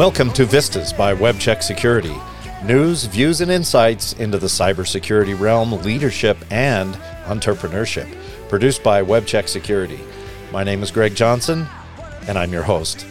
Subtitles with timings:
[0.00, 2.16] Welcome to Vistas by WebCheck Security.
[2.64, 6.94] News, views, and insights into the cybersecurity realm, leadership, and
[7.26, 8.10] entrepreneurship.
[8.48, 10.00] Produced by WebCheck Security.
[10.52, 11.66] My name is Greg Johnson,
[12.26, 13.04] and I'm your host.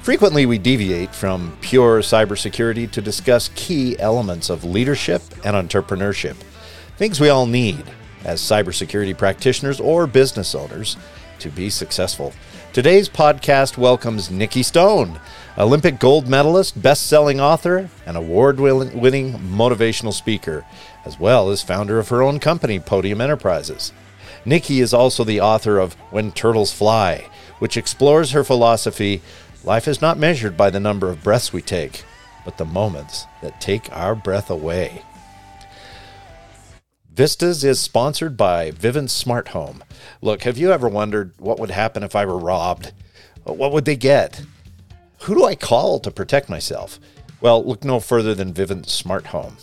[0.00, 6.36] Frequently, we deviate from pure cybersecurity to discuss key elements of leadership and entrepreneurship,
[6.96, 7.84] things we all need
[8.24, 10.96] as cybersecurity practitioners or business owners
[11.40, 12.32] to be successful.
[12.72, 15.20] Today's podcast welcomes Nikki Stone,
[15.58, 20.64] Olympic gold medalist, best selling author, and award winning motivational speaker,
[21.04, 23.92] as well as founder of her own company, Podium Enterprises.
[24.46, 29.20] Nikki is also the author of When Turtles Fly, which explores her philosophy
[29.64, 32.04] life is not measured by the number of breaths we take,
[32.42, 35.02] but the moments that take our breath away.
[37.14, 39.84] Vistas is sponsored by Vivint Smart Home.
[40.22, 42.94] Look, have you ever wondered what would happen if I were robbed?
[43.44, 44.42] What would they get?
[45.24, 46.98] Who do I call to protect myself?
[47.42, 49.58] Well, look no further than Vivint Smart Home.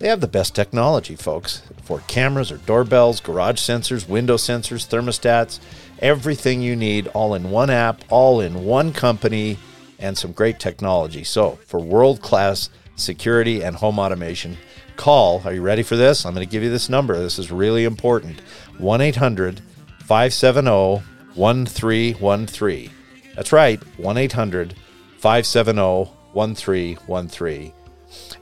[0.00, 5.60] They have the best technology, folks, for cameras or doorbells, garage sensors, window sensors, thermostats,
[6.00, 9.56] everything you need all in one app, all in one company,
[10.00, 11.22] and some great technology.
[11.22, 14.56] So, for world class security and home automation,
[14.98, 15.40] call.
[15.46, 16.26] Are you ready for this?
[16.26, 17.16] I'm going to give you this number.
[17.16, 18.40] This is really important
[18.76, 19.62] 1 800
[20.00, 21.02] 570
[21.34, 22.90] 1313.
[23.34, 24.74] That's right, 1 800
[25.18, 27.72] 570 1313.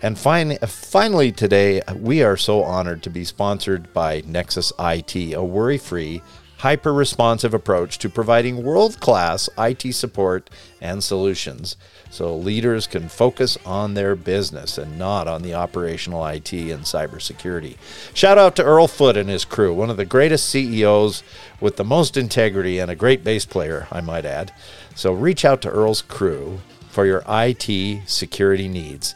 [0.03, 4.73] And fin- uh, finally, today, uh, we are so honored to be sponsored by Nexus
[4.79, 6.23] IT, a worry free
[6.59, 10.49] hyper responsive approach to providing world class IT support
[10.81, 11.77] and solutions
[12.11, 17.77] so leaders can focus on their business and not on the operational IT and cybersecurity.
[18.15, 21.22] Shout out to Earl Foote and his crew, one of the greatest CEOs
[21.61, 24.53] with the most integrity and a great bass player, I might add.
[24.95, 29.15] So reach out to Earl's crew for your IT security needs.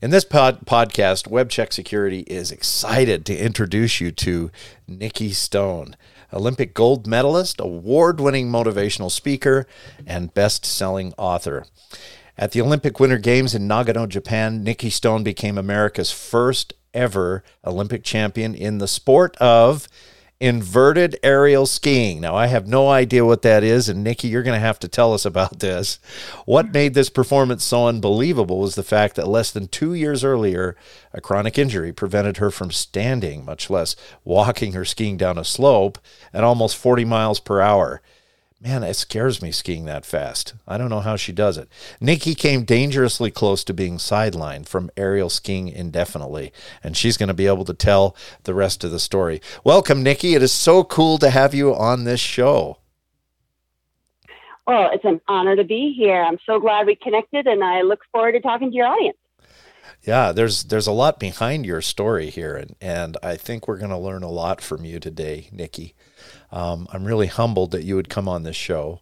[0.00, 4.52] In this pod- podcast, WebCheck Security is excited to introduce you to
[4.86, 5.96] Nikki Stone,
[6.32, 9.66] Olympic gold medalist, award winning motivational speaker,
[10.06, 11.66] and best selling author.
[12.36, 18.04] At the Olympic Winter Games in Nagano, Japan, Nikki Stone became America's first ever Olympic
[18.04, 19.88] champion in the sport of
[20.40, 22.20] inverted aerial skiing.
[22.20, 24.88] Now, I have no idea what that is, and Nikki, you're going to have to
[24.88, 25.98] tell us about this.
[26.44, 30.76] What made this performance so unbelievable was the fact that less than two years earlier,
[31.12, 35.98] a chronic injury prevented her from standing, much less walking or skiing down a slope
[36.32, 38.00] at almost 40 miles per hour.
[38.60, 40.54] Man, it scares me skiing that fast.
[40.66, 41.68] I don't know how she does it.
[42.00, 46.52] Nikki came dangerously close to being sidelined from aerial skiing indefinitely,
[46.82, 49.40] and she's going to be able to tell the rest of the story.
[49.62, 50.34] Welcome, Nikki.
[50.34, 52.78] It is so cool to have you on this show.
[54.66, 56.20] Well, it's an honor to be here.
[56.20, 59.18] I'm so glad we connected, and I look forward to talking to your audience.
[60.02, 63.90] Yeah, there's there's a lot behind your story here, and and I think we're going
[63.90, 65.94] to learn a lot from you today, Nikki.
[66.50, 69.00] Um, I'm really humbled that you would come on this show.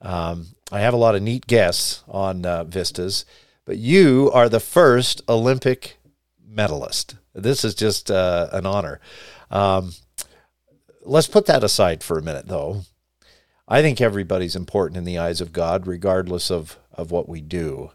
[0.00, 3.24] Um, I have a lot of neat guests on uh, Vistas,
[3.64, 5.98] but you are the first Olympic
[6.44, 7.16] medalist.
[7.34, 9.00] This is just uh, an honor.
[9.50, 9.92] Um,
[11.02, 12.82] let's put that aside for a minute, though.
[13.68, 17.92] I think everybody's important in the eyes of God, regardless of, of what we do.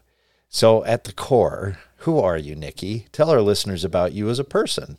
[0.48, 3.06] So, at the core, who are you, Nikki?
[3.12, 4.98] Tell our listeners about you as a person,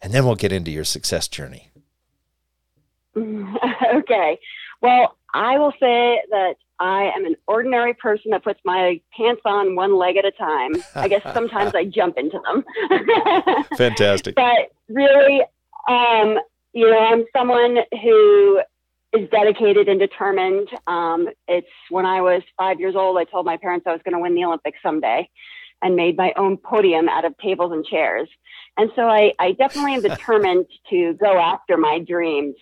[0.00, 1.70] and then we'll get into your success journey.
[3.94, 4.38] okay.
[4.82, 9.76] Well, I will say that I am an ordinary person that puts my pants on
[9.76, 10.72] one leg at a time.
[10.94, 12.64] I guess sometimes I jump into them.
[13.76, 14.34] Fantastic.
[14.34, 15.42] But really,
[15.88, 16.38] um,
[16.72, 18.60] you know, I'm someone who
[19.14, 20.68] is dedicated and determined.
[20.86, 24.14] Um, it's when I was five years old, I told my parents I was going
[24.14, 25.28] to win the Olympics someday
[25.82, 28.28] and made my own podium out of tables and chairs.
[28.76, 32.56] And so I, I definitely am determined to go after my dreams.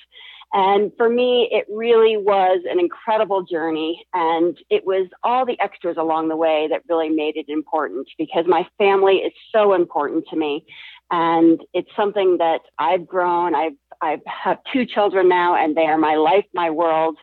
[0.56, 4.06] And for me, it really was an incredible journey.
[4.14, 8.44] And it was all the extras along the way that really made it important because
[8.46, 10.64] my family is so important to me.
[11.10, 13.56] And it's something that I've grown.
[13.56, 17.18] I've, I have two children now, and they are my life, my world,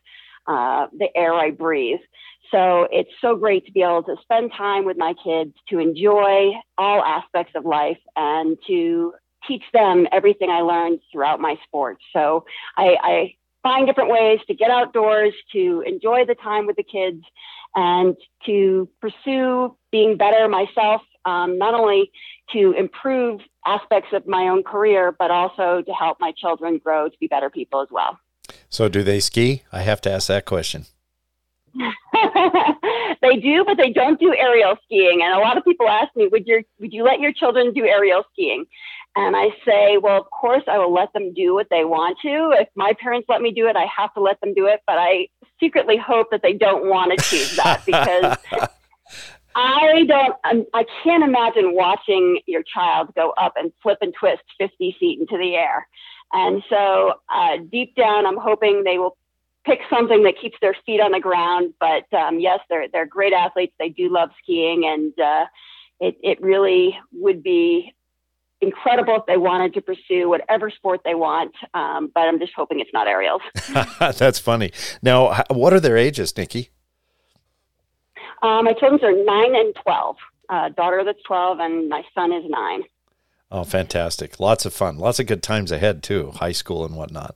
[0.46, 2.00] uh, the air I breathe.
[2.52, 6.52] So it's so great to be able to spend time with my kids, to enjoy
[6.78, 9.14] all aspects of life, and to
[9.48, 12.04] teach them everything I learned throughout my sports.
[12.14, 12.46] So
[12.78, 17.24] I, I find different ways to get outdoors, to enjoy the time with the kids,
[17.76, 18.16] and
[18.46, 22.12] to pursue being better myself, um, not only
[22.52, 27.18] to improve aspects of my own career, but also to help my children grow to
[27.20, 28.20] be better people as well.
[28.70, 29.64] So, do they ski?
[29.72, 30.86] I have to ask that question.
[33.22, 35.22] they do, but they don't do aerial skiing.
[35.24, 37.86] And a lot of people ask me, "Would your would you let your children do
[37.86, 38.66] aerial skiing?"
[39.16, 42.52] And I say, "Well, of course, I will let them do what they want to.
[42.60, 44.82] If my parents let me do it, I have to let them do it.
[44.86, 45.30] But I
[45.60, 48.38] secretly hope that they don't want to choose that because."
[49.54, 54.44] I don't, um, I can't imagine watching your child go up and flip and twist
[54.58, 55.88] 50 feet into the air.
[56.34, 59.18] And so, uh, deep down, I'm hoping they will
[59.66, 61.74] pick something that keeps their feet on the ground.
[61.80, 63.74] But um, yes, they're they're great athletes.
[63.80, 65.46] They do love skiing, and uh,
[66.00, 67.94] it it really would be
[68.62, 71.54] incredible if they wanted to pursue whatever sport they want.
[71.74, 73.42] Um, but I'm just hoping it's not aerials.
[74.00, 74.72] That's funny.
[75.02, 76.70] Now, what are their ages, Nikki?
[78.42, 80.18] Uh, my children are nine and twelve.
[80.50, 82.84] Uh, daughter that's twelve, and my son is nine.
[83.52, 84.40] Oh, fantastic!
[84.40, 87.36] Lots of fun, lots of good times ahead too, high school and whatnot.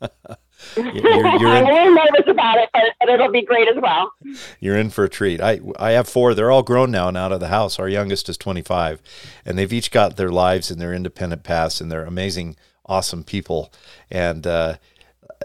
[0.76, 4.12] You're, you're I'm a little nervous about it, but, but, it'll be great as well.
[4.60, 5.40] You're in for a treat.
[5.40, 6.34] I I have four.
[6.34, 7.78] They're all grown now and out of the house.
[7.78, 9.00] Our youngest is 25,
[9.44, 12.56] and they've each got their lives and their independent paths, and they're amazing,
[12.86, 13.72] awesome people.
[14.10, 14.76] And uh,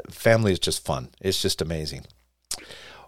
[0.10, 1.10] family is just fun.
[1.22, 2.06] It's just amazing.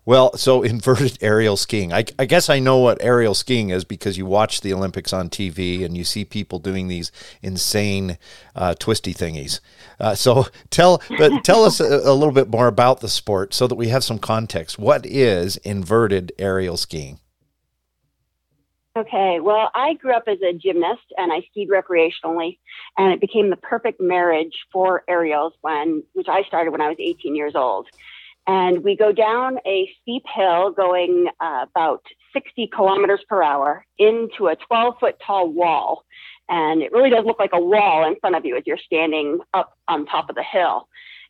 [0.06, 1.92] Well, so inverted aerial skiing.
[1.92, 5.30] I, I, guess I know what aerial skiing is because you watch the Olympics on
[5.30, 7.12] TV and you see people doing these
[7.42, 8.18] insane
[8.56, 9.60] uh, twisty thingies.
[10.00, 13.68] Uh, so tell, but tell us a, a, little bit more about the sport so
[13.68, 14.78] that we have some context.
[14.78, 17.20] What is inverted aerial skiing?
[18.98, 22.60] Okay, well, I grew up as a gymnast and I skied recreationally,
[22.98, 26.96] and it became the perfect marriage for aerials when, which I started when I was
[26.98, 27.88] 18 years old.
[28.48, 32.04] And we go down a steep hill going uh, about
[32.34, 36.04] 60 kilometers per hour into a 12 foot tall wall.
[36.48, 39.40] And it really does look like a wall in front of you as you're standing
[39.54, 40.88] up on top of the hill.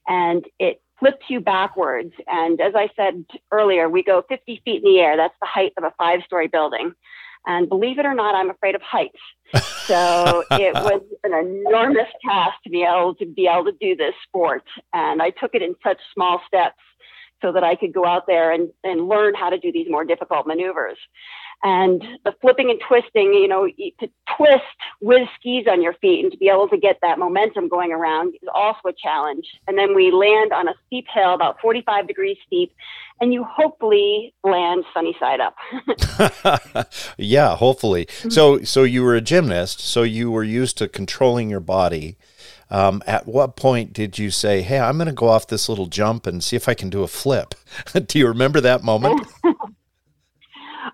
[0.08, 2.14] And it flips you backwards.
[2.28, 5.16] And as I said earlier, we go 50 feet in the air.
[5.16, 6.94] That's the height of a five story building.
[7.48, 9.20] And believe it or not, I'm afraid of heights.
[9.86, 14.16] So it was an enormous task to be able to be able to do this
[14.28, 14.64] sport.
[14.94, 16.82] And I took it in such small steps
[17.46, 20.04] so that I could go out there and, and learn how to do these more
[20.04, 20.98] difficult maneuvers.
[21.64, 24.64] And the flipping and twisting, you know, to twist
[25.00, 28.34] with skis on your feet and to be able to get that momentum going around
[28.42, 29.46] is also a challenge.
[29.68, 32.74] And then we land on a steep hill, about 45 degrees steep,
[33.22, 35.56] and you hopefully land sunny side up.
[37.18, 38.08] yeah, hopefully.
[38.30, 42.18] So, so you were a gymnast, so you were used to controlling your body
[42.70, 45.88] um, at what point did you say, "Hey, I'm going to go off this little
[45.88, 47.56] jump and see if I can do a flip"?
[48.08, 49.26] do you remember that moment?
[49.44, 49.54] oh,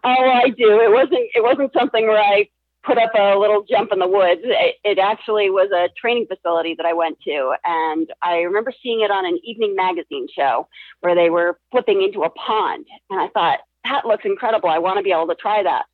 [0.03, 0.79] I do.
[0.79, 1.29] It wasn't.
[1.33, 2.50] It wasn't something where I
[2.83, 4.41] put up a little jump in the woods.
[4.44, 7.53] It, it, actually was a training facility that I went to.
[7.63, 10.67] And I remember seeing it on an evening magazine show
[11.01, 12.85] where they were flipping into a pond.
[13.09, 14.69] And I thought, that looks incredible.
[14.69, 15.85] I want to be able to try that.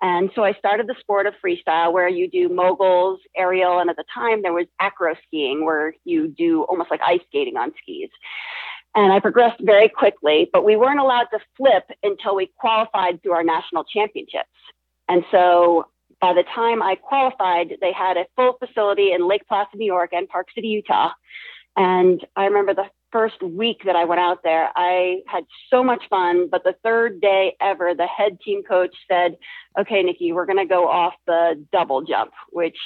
[0.00, 3.96] And so I started the sport of freestyle where you do moguls, aerial, and at
[3.96, 8.10] the time there was acro skiing where you do almost like ice skating on skis.
[8.94, 13.32] And I progressed very quickly, but we weren't allowed to flip until we qualified through
[13.32, 14.48] our national championships.
[15.08, 15.86] And so
[16.20, 20.10] by the time I qualified, they had a full facility in Lake Placid, New York
[20.12, 21.10] and Park City, Utah.
[21.76, 26.02] And I remember the first week that I went out there, I had so much
[26.10, 26.48] fun.
[26.50, 29.36] But the third day ever, the head team coach said,
[29.78, 32.78] Okay, Nikki, we're going to go off the double jump, which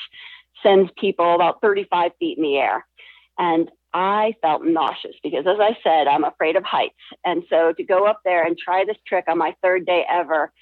[0.63, 2.87] sends people about 35 feet in the air.
[3.39, 6.95] And I felt nauseous because, as I said, I'm afraid of heights.
[7.25, 10.53] And so to go up there and try this trick on my third day ever,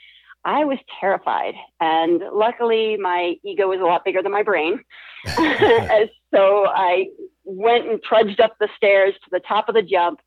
[0.44, 1.54] I was terrified.
[1.80, 4.80] And luckily, my ego was a lot bigger than my brain.
[5.26, 7.06] so I
[7.50, 10.20] went and trudged up the stairs to the top of the jump.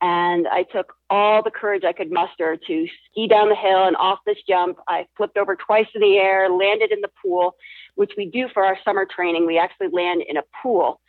[0.00, 3.96] And I took all the courage I could muster to ski down the hill and
[3.96, 4.78] off this jump.
[4.88, 7.54] I flipped over twice in the air, landed in the pool,
[7.94, 9.46] which we do for our summer training.
[9.46, 11.00] We actually land in a pool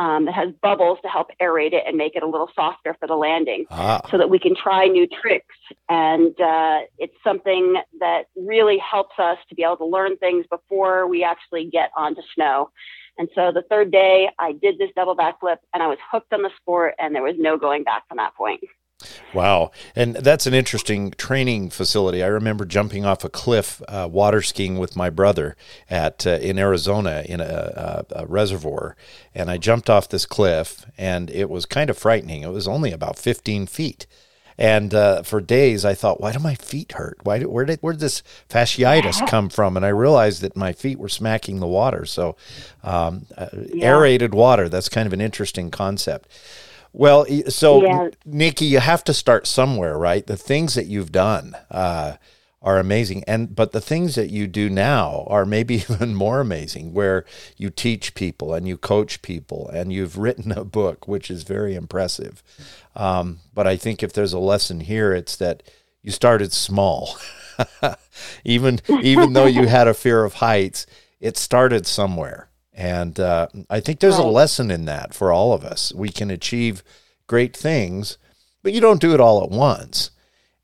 [0.00, 3.06] um, that has bubbles to help aerate it and make it a little softer for
[3.06, 4.00] the landing ah.
[4.10, 5.54] so that we can try new tricks.
[5.90, 11.06] And uh, it's something that really helps us to be able to learn things before
[11.06, 12.70] we actually get onto snow.
[13.20, 16.40] And so the third day, I did this double backflip and I was hooked on
[16.40, 18.62] the sport, and there was no going back from that point.
[19.34, 19.72] Wow.
[19.94, 22.22] And that's an interesting training facility.
[22.22, 25.54] I remember jumping off a cliff, uh, water skiing with my brother
[25.90, 28.96] at uh, in Arizona in a, a, a, reservoir.
[29.34, 32.40] And I jumped off this cliff, and it was kind of frightening.
[32.40, 34.06] It was only about 15 feet.
[34.60, 37.18] And uh, for days, I thought, why do my feet hurt?
[37.22, 37.38] Why?
[37.38, 39.74] Do, where did where did this fasciitis come from?
[39.74, 42.04] And I realized that my feet were smacking the water.
[42.04, 42.36] So,
[42.84, 43.86] um, uh, yeah.
[43.86, 44.68] aerated water.
[44.68, 46.28] That's kind of an interesting concept.
[46.92, 48.10] Well, so yeah.
[48.26, 50.26] Nikki, you have to start somewhere, right?
[50.26, 51.56] The things that you've done.
[51.70, 52.16] Uh,
[52.62, 53.24] are amazing.
[53.26, 57.24] And but the things that you do now are maybe even more amazing where
[57.56, 61.74] you teach people and you coach people and you've written a book which is very
[61.74, 62.42] impressive.
[62.94, 65.62] Um, but i think if there's a lesson here it's that
[66.02, 67.16] you started small.
[68.44, 70.86] Even even though you had a fear of heights
[71.20, 72.48] it started somewhere.
[72.72, 74.24] And uh, i think there's right.
[74.24, 75.92] a lesson in that for all of us.
[75.94, 76.82] We can achieve
[77.26, 78.18] great things
[78.62, 80.10] but you don't do it all at once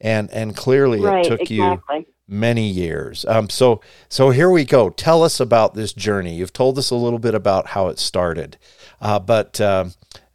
[0.00, 1.98] and and clearly right, it took exactly.
[1.98, 3.24] you many years.
[3.26, 4.90] Um, so so here we go.
[4.90, 6.34] Tell us about this journey.
[6.34, 8.56] You've told us a little bit about how it started,
[9.00, 9.86] uh, but uh,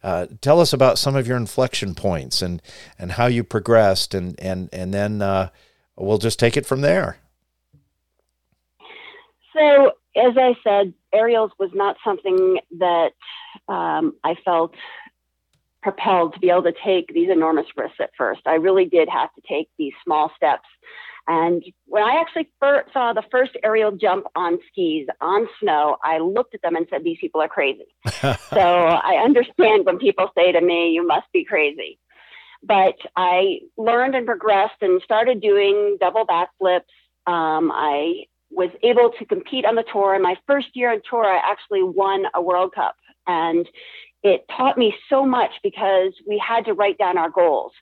[0.02, 2.62] uh, tell us about some of your inflection points and
[2.98, 5.50] and how you progressed, and and and then uh,
[5.96, 7.18] we'll just take it from there.
[9.52, 13.10] So as I said, aerials was not something that
[13.68, 14.74] um, I felt
[15.82, 18.42] propelled to be able to take these enormous risks at first.
[18.46, 20.68] I really did have to take these small steps.
[21.28, 26.18] And when I actually first saw the first aerial jump on skis on snow, I
[26.18, 27.86] looked at them and said, These people are crazy.
[28.06, 31.98] so I understand when people say to me, You must be crazy.
[32.62, 36.80] But I learned and progressed and started doing double backflips.
[37.26, 40.14] Um, I was able to compete on the tour.
[40.14, 42.96] In my first year on tour, I actually won a World Cup.
[43.26, 43.66] And
[44.22, 47.72] it taught me so much because we had to write down our goals.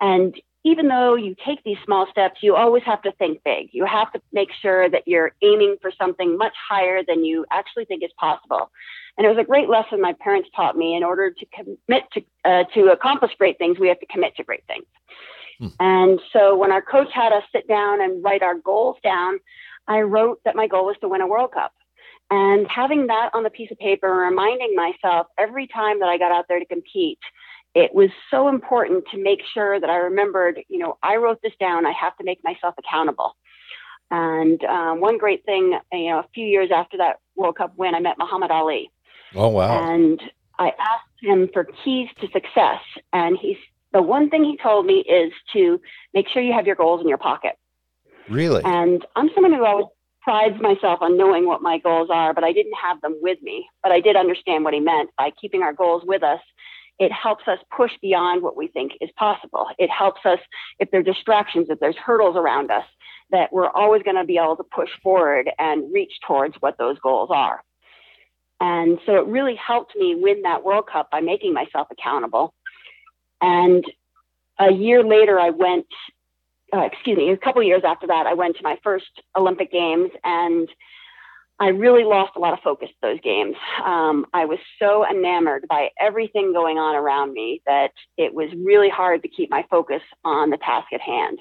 [0.00, 0.34] And
[0.64, 3.68] even though you take these small steps, you always have to think big.
[3.72, 7.84] You have to make sure that you're aiming for something much higher than you actually
[7.84, 8.72] think is possible.
[9.16, 10.96] And it was a great lesson my parents taught me.
[10.96, 14.44] In order to commit to uh, to accomplish great things, we have to commit to
[14.44, 14.86] great things.
[15.60, 15.68] Hmm.
[15.78, 19.38] And so when our coach had us sit down and write our goals down,
[19.86, 21.72] I wrote that my goal was to win a World Cup.
[22.30, 26.32] And having that on the piece of paper, reminding myself every time that I got
[26.32, 27.20] out there to compete,
[27.74, 31.52] it was so important to make sure that I remembered, you know, I wrote this
[31.60, 31.86] down.
[31.86, 33.36] I have to make myself accountable.
[34.10, 37.94] And um, one great thing, you know, a few years after that World Cup win,
[37.94, 38.90] I met Muhammad Ali.
[39.34, 39.92] Oh, wow.
[39.92, 40.20] And
[40.58, 42.80] I asked him for keys to success.
[43.12, 43.58] And he's
[43.92, 45.80] the one thing he told me is to
[46.14, 47.58] make sure you have your goals in your pocket.
[48.28, 48.62] Really?
[48.64, 49.86] And I'm someone who always
[50.26, 53.68] prides myself on knowing what my goals are, but I didn't have them with me.
[53.80, 56.40] But I did understand what he meant by keeping our goals with us.
[56.98, 59.68] It helps us push beyond what we think is possible.
[59.78, 60.40] It helps us,
[60.80, 62.84] if there are distractions, if there's hurdles around us,
[63.30, 66.98] that we're always going to be able to push forward and reach towards what those
[66.98, 67.62] goals are.
[68.60, 72.52] And so it really helped me win that World Cup by making myself accountable.
[73.40, 73.84] And
[74.58, 75.86] a year later, I went
[76.72, 80.10] uh, excuse me, a couple years after that, I went to my first Olympic Games
[80.24, 80.68] and
[81.58, 83.56] I really lost a lot of focus those games.
[83.82, 88.90] Um, I was so enamored by everything going on around me that it was really
[88.90, 91.38] hard to keep my focus on the task at hand.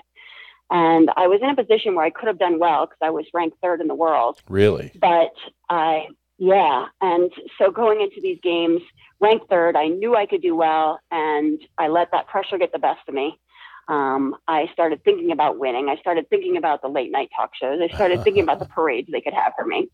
[0.72, 3.26] And I was in a position where I could have done well because I was
[3.34, 4.42] ranked third in the world.
[4.48, 4.92] Really?
[5.00, 5.34] But
[5.70, 6.86] I, yeah.
[7.02, 8.82] And so going into these games,
[9.20, 11.00] ranked third, I knew I could do well.
[11.12, 13.38] And I let that pressure get the best of me
[13.88, 15.90] um, I started thinking about winning.
[15.90, 17.80] I started thinking about the late night talk shows.
[17.82, 19.90] I started thinking about the parades they could have for me.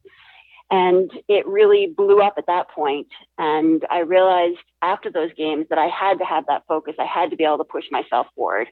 [0.70, 3.08] And it really blew up at that point.
[3.38, 6.96] And I realized after those games that I had to have that focus.
[6.98, 8.68] I had to be able to push myself forward.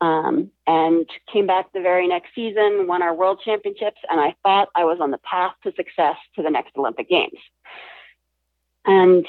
[0.00, 4.68] Um, and came back the very next season, won our world championships, and I thought
[4.76, 7.40] I was on the path to success to the next Olympic Games.
[8.84, 9.26] And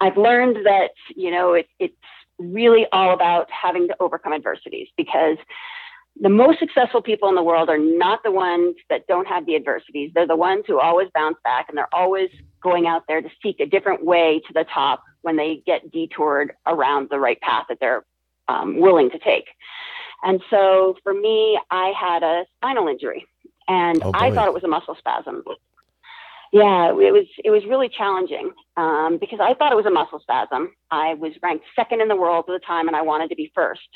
[0.00, 1.94] I've learned that, you know, it, it's
[2.42, 5.36] really all about having to overcome adversities because
[6.20, 9.56] the most successful people in the world are not the ones that don't have the
[9.56, 10.10] adversities.
[10.14, 12.28] They're the ones who always bounce back and they're always
[12.62, 16.52] going out there to seek a different way to the top when they get detoured
[16.66, 18.04] around the right path that they're
[18.48, 19.46] um, willing to take.
[20.22, 23.26] And so for me, I had a spinal injury
[23.68, 25.42] and oh I thought it was a muscle spasm
[26.52, 30.20] yeah, it was it was really challenging um, because I thought it was a muscle
[30.20, 30.74] spasm.
[30.90, 33.50] I was ranked second in the world at the time, and I wanted to be
[33.54, 33.88] first.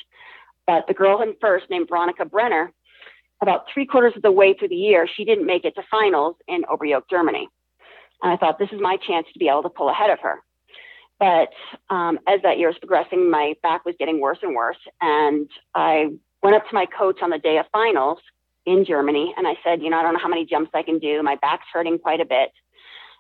[0.67, 2.73] But the girl in first, named Veronica Brenner,
[3.43, 6.37] about three quarters of the way through the year, she didn't make it to finals
[6.49, 7.47] in Oberjoch, Germany.
[8.23, 10.37] And I thought this is my chance to be able to pull ahead of her.
[11.19, 11.51] But
[11.91, 16.07] um, as that year was progressing, my back was getting worse and worse, and I
[16.43, 18.19] went up to my coach on the day of finals
[18.67, 19.33] in Germany.
[19.37, 21.23] And I said, you know, I don't know how many jumps I can do.
[21.23, 22.51] My back's hurting quite a bit.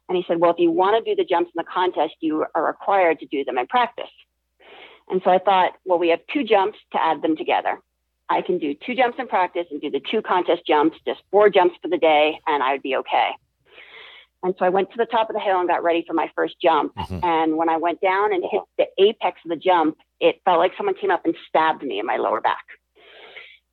[0.08, 2.44] And he said, well, if you want to do the jumps in the contest, you
[2.54, 4.10] are required to do them in practice.
[5.08, 7.80] And so I thought, well, we have two jumps to add them together.
[8.28, 11.48] I can do two jumps in practice and do the two contest jumps, just four
[11.48, 13.30] jumps for the day, and I would be okay.
[14.42, 16.30] And so I went to the top of the hill and got ready for my
[16.34, 16.94] first jump.
[16.96, 17.24] Mm-hmm.
[17.24, 20.72] And when I went down and hit the apex of the jump, it felt like
[20.76, 22.64] someone came up and stabbed me in my lower back.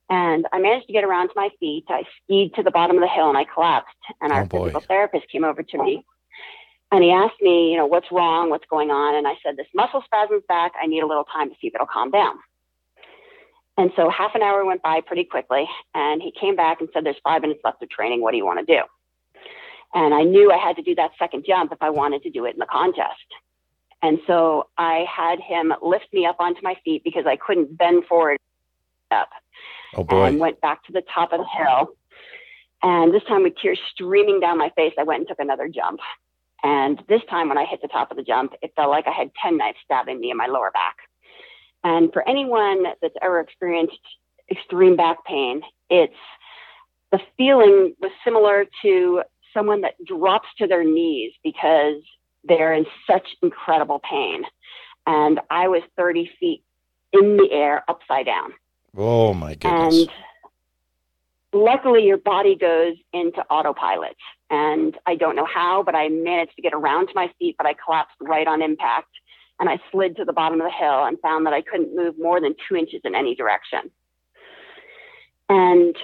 [0.10, 1.86] And I managed to get around to my feet.
[1.90, 3.96] I skied to the bottom of the hill and I collapsed.
[4.22, 6.06] And oh, our oh physical therapist came over to me
[6.94, 8.52] and he asked me, you know, what's wrong?
[8.52, 9.16] What's going on?
[9.16, 10.74] And I said, this muscle spasm's back.
[10.80, 12.36] I need a little time to see if it'll calm down.
[13.80, 15.68] And so half an hour went by pretty quickly.
[15.96, 18.22] And he came back and said, there's five minutes left of training.
[18.22, 18.82] What do you want to do?
[19.96, 22.46] And I knew I had to do that second jump if I wanted to do
[22.46, 23.26] it in the contest.
[24.04, 28.06] And so I had him lift me up onto my feet because I couldn't bend
[28.06, 28.38] forward
[29.10, 29.30] up.
[29.96, 30.24] Oh um, boy.
[30.26, 31.96] And went back to the top of the hill.
[32.82, 36.00] And this time with tears streaming down my face, I went and took another jump.
[36.64, 39.12] And this time when I hit the top of the jump, it felt like I
[39.12, 40.96] had 10 knives stabbing me in my lower back.
[41.84, 44.00] And for anyone that's ever experienced
[44.50, 46.14] extreme back pain, it's
[47.12, 49.24] the feeling was similar to
[49.54, 52.02] someone that drops to their knees because
[52.44, 54.44] they're in such incredible pain.
[55.06, 56.64] And I was 30 feet
[57.12, 58.54] in the air upside down.
[58.96, 60.00] Oh my goodness.
[60.00, 60.10] And
[61.54, 64.18] luckily, your body goes into autopilot.
[64.50, 67.66] And I don't know how, but I managed to get around to my feet, but
[67.66, 69.10] I collapsed right on impact.
[69.60, 72.16] And I slid to the bottom of the hill and found that I couldn't move
[72.20, 73.92] more than two inches in any direction.
[75.50, 75.96] And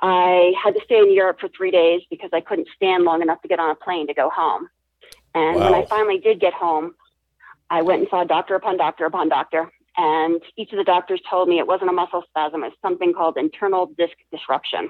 [0.00, 3.40] I had to stay in Europe for three days because I couldn't stand long enough
[3.42, 4.68] to get on a plane to go home.
[5.34, 5.70] And wow.
[5.70, 6.94] when I finally did get home,
[7.70, 9.70] I went and saw doctor upon doctor upon doctor.
[9.96, 13.12] And each of the doctors told me it wasn't a muscle spasm, it was something
[13.14, 14.88] called internal disc disruption.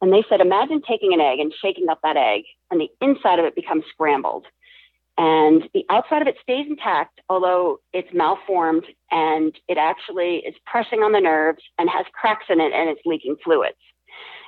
[0.00, 3.38] And they said, imagine taking an egg and shaking up that egg, and the inside
[3.38, 4.44] of it becomes scrambled.
[5.16, 11.00] And the outside of it stays intact, although it's malformed and it actually is pressing
[11.00, 13.76] on the nerves and has cracks in it and it's leaking fluids.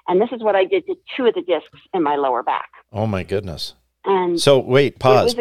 [0.08, 2.68] And this is what I did to two of the discs in my lower back.
[2.92, 3.74] Oh my goodness.
[4.04, 5.34] And so wait, pause.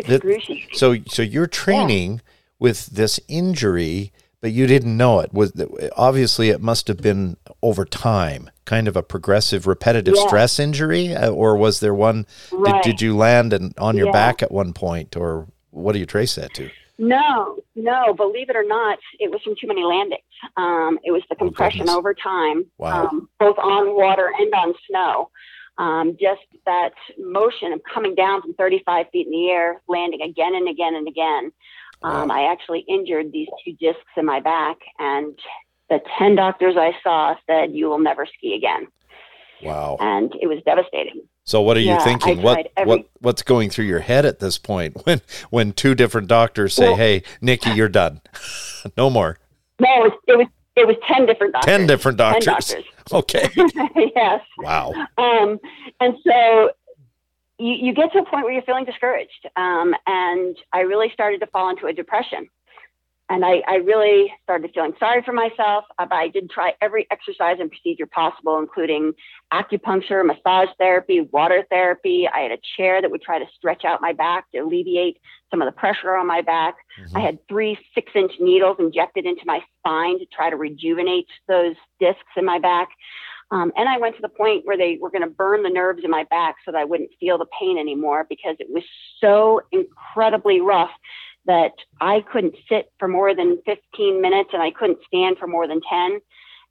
[0.73, 2.34] so so you're training yeah.
[2.59, 5.33] With this injury, but you didn't know it.
[5.33, 5.53] Was
[5.95, 10.27] obviously it must have been over time, kind of a progressive, repetitive yeah.
[10.27, 12.25] stress injury, uh, or was there one?
[12.51, 12.83] Right.
[12.83, 14.13] Did, did you land and on your yeah.
[14.13, 16.69] back at one point, or what do you trace that to?
[16.97, 18.13] No, no.
[18.13, 20.21] Believe it or not, it was from too many landings.
[20.55, 23.07] Um, it was the oh, compression oh, over time, wow.
[23.07, 25.29] um, both on water and on snow.
[25.77, 30.55] Um, just that motion of coming down from 35 feet in the air, landing again
[30.55, 31.51] and again and again.
[32.03, 32.31] Um.
[32.31, 35.37] I actually injured these two discs in my back, and
[35.89, 38.87] the 10 doctors I saw said, You will never ski again.
[39.63, 39.97] Wow.
[39.99, 41.21] And it was devastating.
[41.45, 42.41] So what are you thinking?
[42.41, 46.27] What every, what what's going through your head at this point when when two different
[46.27, 48.21] doctors say, well, "Hey, Nikki, you're done.
[48.97, 49.37] no more."
[49.79, 51.77] No, it was, it was it was 10 different doctors.
[51.77, 52.45] 10 different doctors.
[52.45, 52.83] 10 doctors.
[53.13, 53.47] Okay.
[54.15, 54.41] yes.
[54.57, 54.91] Wow.
[55.19, 55.59] Um
[55.99, 56.71] and so
[57.57, 59.47] you, you get to a point where you're feeling discouraged.
[59.55, 62.49] Um, and I really started to fall into a depression
[63.29, 65.85] and I, I, really started feeling sorry for myself.
[65.97, 69.13] But I did try every exercise and procedure possible, including
[69.51, 72.27] acupuncture, massage therapy, water therapy.
[72.31, 75.17] I had a chair that would try to stretch out my back to alleviate
[75.49, 76.75] some of the pressure on my back.
[77.01, 77.17] Mm-hmm.
[77.17, 81.75] I had three six inch needles injected into my spine to try to rejuvenate those
[81.99, 82.89] discs in my back.
[83.51, 86.01] Um, and I went to the point where they were going to burn the nerves
[86.03, 88.83] in my back so that I wouldn't feel the pain anymore because it was
[89.21, 90.89] so incredibly rough
[91.45, 95.67] that I couldn't sit for more than 15 minutes and I couldn't stand for more
[95.67, 96.19] than 10.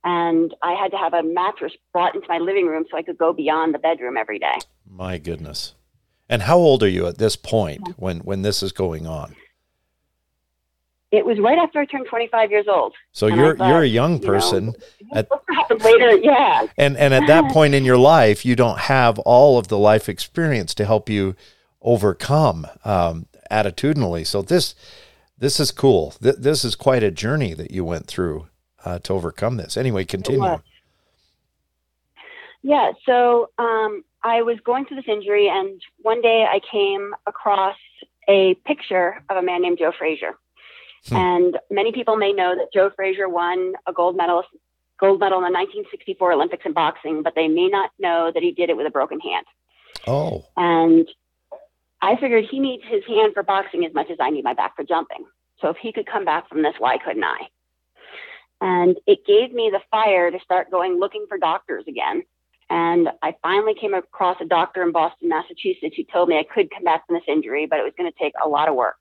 [0.02, 3.16] And I had to have a mattress brought into my living room so I could
[3.16, 4.58] go beyond the bedroom every day.
[4.86, 5.74] My goodness.
[6.28, 9.36] And how old are you at this point when, when this is going on?
[11.16, 12.94] It was right after I turned 25 years old.
[13.12, 14.74] So you're thought, you're a young person.
[14.98, 15.18] You know,
[15.70, 16.66] at, later, yeah.
[16.76, 20.08] And and at that point in your life, you don't have all of the life
[20.08, 21.36] experience to help you
[21.82, 24.26] overcome um, attitudinally.
[24.26, 24.74] So this
[25.38, 26.14] this is cool.
[26.22, 28.48] Th- this is quite a journey that you went through
[28.84, 29.76] uh, to overcome this.
[29.76, 30.58] Anyway, continue.
[32.62, 32.92] Yeah.
[33.06, 37.76] So um, I was going through this injury, and one day I came across
[38.28, 40.34] a picture of a man named Joe Frazier.
[41.08, 41.16] Hmm.
[41.16, 44.44] And many people may know that Joe Frazier won a gold medal
[45.00, 48.52] gold medal in the 1964 Olympics in boxing, but they may not know that he
[48.52, 49.44] did it with a broken hand.
[50.06, 50.46] Oh.
[50.56, 51.08] And
[52.00, 54.76] I figured he needs his hand for boxing as much as I need my back
[54.76, 55.24] for jumping.
[55.60, 57.48] So if he could come back from this, why couldn't I?
[58.60, 62.22] And it gave me the fire to start going looking for doctors again.
[62.70, 66.70] And I finally came across a doctor in Boston, Massachusetts, who told me I could
[66.70, 68.96] come back from this injury, but it was going to take a lot of work.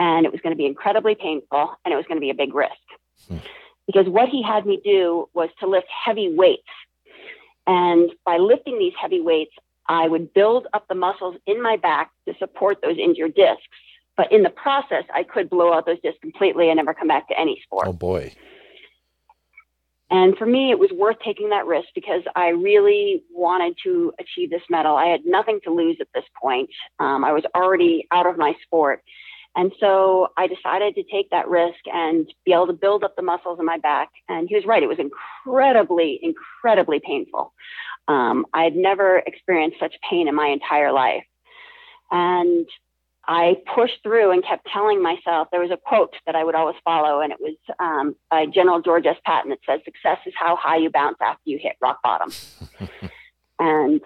[0.00, 2.34] And it was going to be incredibly painful and it was going to be a
[2.34, 2.72] big risk.
[3.28, 3.36] Hmm.
[3.86, 6.62] Because what he had me do was to lift heavy weights.
[7.66, 9.52] And by lifting these heavy weights,
[9.86, 13.62] I would build up the muscles in my back to support those injured discs.
[14.16, 17.28] But in the process, I could blow out those discs completely and never come back
[17.28, 17.86] to any sport.
[17.86, 18.32] Oh boy.
[20.10, 24.50] And for me, it was worth taking that risk because I really wanted to achieve
[24.50, 24.96] this medal.
[24.96, 26.70] I had nothing to lose at this point.
[26.98, 29.02] Um, I was already out of my sport.
[29.56, 33.22] And so I decided to take that risk and be able to build up the
[33.22, 34.08] muscles in my back.
[34.28, 34.82] And he was right.
[34.82, 37.52] It was incredibly, incredibly painful.
[38.06, 41.24] Um, I had never experienced such pain in my entire life.
[42.10, 42.66] And
[43.26, 46.76] I pushed through and kept telling myself there was a quote that I would always
[46.84, 49.18] follow, and it was um, by General George S.
[49.24, 49.52] Patton.
[49.52, 52.32] It says, "Success is how high you bounce after you hit rock bottom."
[53.60, 54.00] and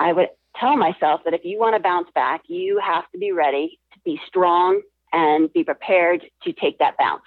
[0.00, 3.30] I would tell myself that if you want to bounce back, you have to be
[3.30, 7.22] ready be strong and be prepared to take that bounce.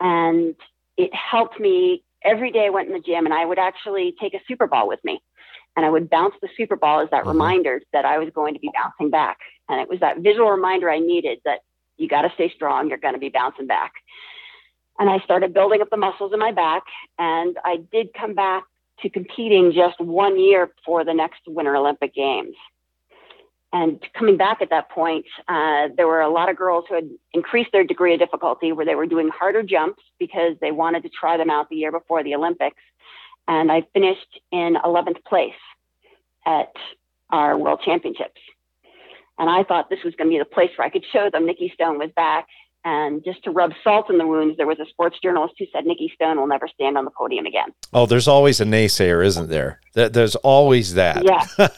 [0.00, 0.54] And
[0.96, 2.66] it helped me every day.
[2.66, 5.20] I went in the gym, and I would actually take a super ball with me
[5.76, 7.30] and I would bounce the super ball as that mm-hmm.
[7.30, 9.38] reminder that I was going to be bouncing back.
[9.68, 11.60] And it was that visual reminder I needed that
[11.96, 13.92] you got to stay strong, you're going to be bouncing back.
[14.98, 16.82] And I started building up the muscles in my back,
[17.18, 18.64] and I did come back
[19.02, 22.54] to competing just one year before the next Winter Olympic Games.
[23.72, 27.08] And coming back at that point, uh, there were a lot of girls who had
[27.32, 31.08] increased their degree of difficulty where they were doing harder jumps because they wanted to
[31.08, 32.82] try them out the year before the Olympics
[33.50, 35.52] and I finished in 11th place
[36.46, 36.72] at
[37.30, 38.40] our World Championships.
[39.38, 41.46] And I thought this was going to be the place where I could show them
[41.46, 42.46] Nikki Stone was back.
[42.82, 45.84] And just to rub salt in the wounds, there was a sports journalist who said
[45.84, 47.74] Nikki Stone will never stand on the podium again.
[47.92, 49.80] Oh, there's always a naysayer, isn't there?
[49.92, 51.22] There's always that.
[51.22, 51.68] Yeah.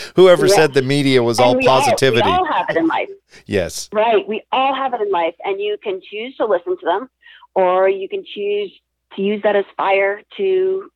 [0.16, 0.54] Whoever yeah.
[0.54, 2.22] said the media was and all positivity.
[2.22, 3.08] All, we all have it in life.
[3.46, 3.88] yes.
[3.92, 4.26] Right.
[4.26, 5.34] We all have it in life.
[5.44, 7.08] And you can choose to listen to them,
[7.54, 8.72] or you can choose
[9.14, 10.90] to use that as fire to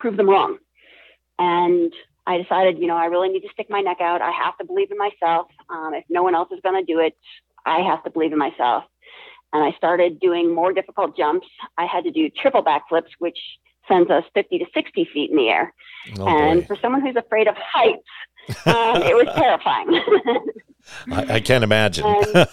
[0.00, 0.58] prove them wrong.
[1.38, 1.92] And
[2.26, 4.22] I decided, you know, I really need to stick my neck out.
[4.22, 5.48] I have to believe in myself.
[5.70, 7.16] Um, if no one else is going to do it,
[7.66, 8.84] I have to believe in myself.
[9.52, 11.46] And I started doing more difficult jumps.
[11.76, 13.38] I had to do triple backflips, which
[13.86, 15.74] sends us 50 to 60 feet in the air.
[16.18, 16.66] Oh, and boy.
[16.66, 18.08] for someone who's afraid of heights,
[18.66, 20.00] um, it was terrifying.
[21.12, 22.04] I, I, can't imagine.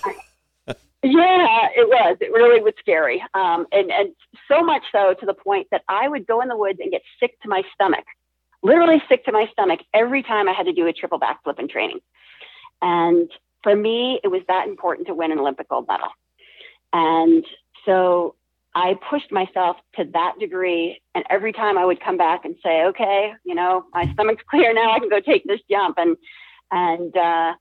[1.01, 2.17] Yeah, it was.
[2.19, 3.23] It really was scary.
[3.33, 4.09] Um, and, and
[4.49, 7.01] so much so to the point that I would go in the woods and get
[7.21, 8.03] sick to my stomach,
[8.63, 11.69] literally sick to my stomach every time I had to do a triple backflip in
[11.69, 11.99] training.
[12.81, 13.31] And
[13.63, 16.09] for me, it was that important to win an Olympic gold medal.
[16.93, 17.45] And
[17.85, 18.35] so
[18.75, 21.01] I pushed myself to that degree.
[21.15, 24.73] And every time I would come back and say, okay, you know, my stomach's clear
[24.73, 25.97] now, I can go take this jump.
[25.97, 26.17] And,
[26.71, 27.53] and, uh,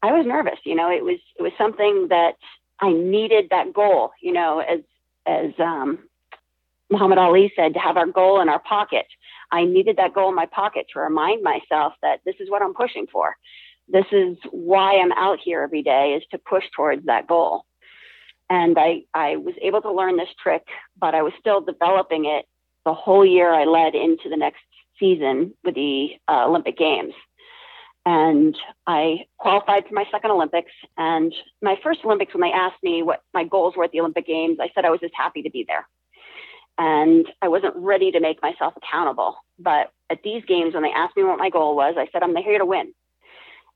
[0.00, 2.36] I was nervous, you know, it was, it was something that
[2.80, 4.80] I needed that goal, you know, as
[5.26, 5.98] as um,
[6.90, 9.06] Muhammad Ali said, to have our goal in our pocket.
[9.50, 12.74] I needed that goal in my pocket to remind myself that this is what I'm
[12.74, 13.36] pushing for.
[13.88, 17.64] This is why I'm out here every day is to push towards that goal.
[18.50, 20.66] And I, I was able to learn this trick,
[20.98, 22.46] but I was still developing it
[22.84, 24.62] the whole year I led into the next
[24.98, 27.12] season with the uh, Olympic Games
[28.08, 30.72] and I qualified for my second Olympics.
[30.96, 34.26] And my first Olympics, when they asked me what my goals were at the Olympic
[34.26, 35.86] Games, I said I was just happy to be there.
[36.78, 39.36] And I wasn't ready to make myself accountable.
[39.58, 42.34] But at these games, when they asked me what my goal was, I said, I'm
[42.36, 42.94] here to win.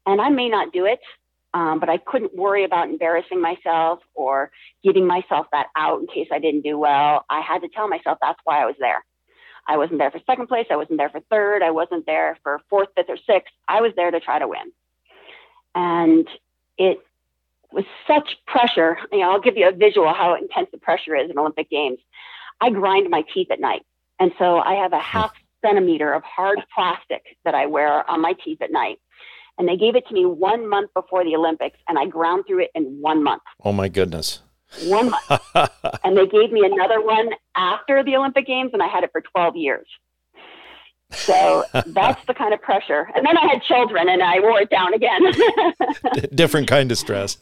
[0.06, 1.00] And I may not do it,
[1.54, 4.50] um, but I couldn't worry about embarrassing myself or
[4.82, 7.24] giving myself that out in case I didn't do well.
[7.30, 9.04] I had to tell myself that's why I was there.
[9.66, 10.66] I wasn't there for second place.
[10.70, 11.62] I wasn't there for third.
[11.62, 13.54] I wasn't there for fourth, fifth, or sixth.
[13.68, 14.72] I was there to try to win.
[15.74, 16.28] And
[16.78, 16.98] it
[17.70, 18.98] was such pressure.
[19.12, 21.98] You know, I'll give you a visual how intense the pressure is in Olympic Games.
[22.60, 23.86] I grind my teeth at night.
[24.18, 25.02] And so I have a hmm.
[25.02, 29.00] half centimeter of hard plastic that I wear on my teeth at night.
[29.58, 32.64] And they gave it to me one month before the Olympics, and I ground through
[32.64, 33.42] it in one month.
[33.62, 34.40] Oh, my goodness
[34.84, 35.42] one month.
[36.04, 39.20] and they gave me another one after the Olympic Games, and I had it for
[39.20, 39.86] 12 years.
[41.10, 43.10] So that's the kind of pressure.
[43.14, 45.20] And then I had children and I wore it down again.
[46.34, 47.38] Different kind of stress.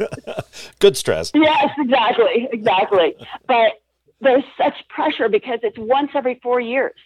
[0.80, 1.30] Good stress.
[1.34, 2.48] Yes, exactly.
[2.52, 3.14] Exactly.
[3.46, 3.80] But
[4.20, 6.98] there's such pressure because it's once every four years,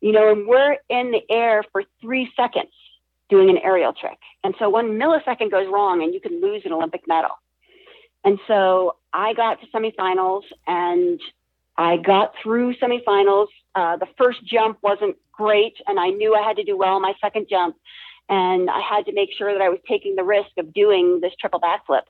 [0.00, 2.72] you know, and we're in the air for three seconds
[3.28, 4.18] doing an aerial trick.
[4.44, 7.30] And so one millisecond goes wrong and you can lose an Olympic medal.
[8.24, 11.20] And so I got to semifinals and
[11.76, 13.46] I got through semifinals.
[13.74, 17.14] Uh, the first jump wasn't great, and I knew I had to do well my
[17.20, 17.76] second jump.
[18.28, 21.32] And I had to make sure that I was taking the risk of doing this
[21.40, 22.02] triple backflip.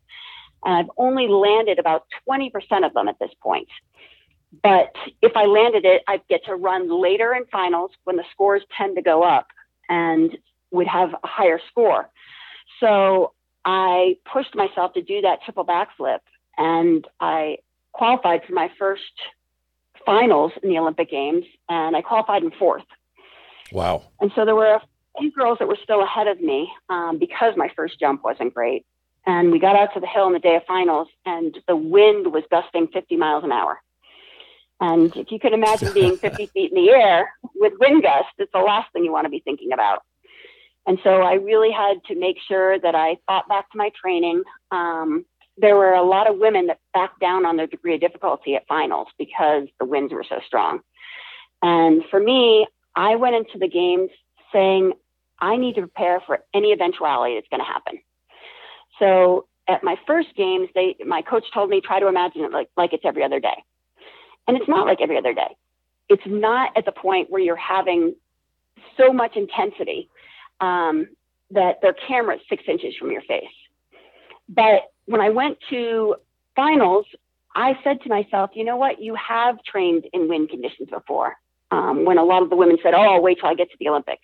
[0.65, 2.51] And I've only landed about 20%
[2.85, 3.69] of them at this point.
[4.63, 8.63] But if I landed it, I'd get to run later in finals when the scores
[8.77, 9.49] tend to go up
[9.89, 10.37] and
[10.71, 12.09] would have a higher score.
[12.81, 13.33] So
[13.65, 16.21] I pushed myself to do that triple backflip
[16.57, 17.59] and I
[17.93, 19.03] qualified for my first
[20.05, 22.85] finals in the Olympic Games and I qualified in fourth.
[23.73, 24.05] Wow.
[24.21, 24.83] And so there were a
[25.19, 28.87] few girls that were still ahead of me um, because my first jump wasn't great.
[29.27, 32.33] And we got out to the hill on the day of finals and the wind
[32.33, 33.83] was gusting 50 miles an hour.
[34.81, 38.53] And if you can imagine being 50 feet in the air with wind gusts, it's
[38.53, 40.03] the last thing you want to be thinking about.
[40.89, 44.43] And so I really had to make sure that I thought back to my training.
[44.71, 45.27] Um,
[45.59, 48.67] there were a lot of women that backed down on their degree of difficulty at
[48.67, 50.81] finals because the winds were so strong.
[51.61, 54.09] And for me, I went into the games
[54.51, 54.95] saying,
[55.39, 58.01] I need to prepare for any eventuality that's going to happen.
[58.99, 62.71] So at my first games, they, my coach told me, try to imagine it like,
[62.79, 63.63] like it's every other day.
[64.47, 65.55] And it's not like every other day.
[66.09, 68.15] It's not at the point where you're having
[68.97, 70.09] so much intensity
[70.61, 71.09] um,
[71.51, 73.45] that their camera is six inches from your face.
[74.49, 76.17] But when I went to
[76.57, 77.07] finals,
[77.55, 79.01] I said to myself, you know what?
[79.01, 81.37] You have trained in wind conditions before.
[81.71, 83.77] Um, when a lot of the women said, Oh, I'll wait till I get to
[83.79, 84.23] the Olympics.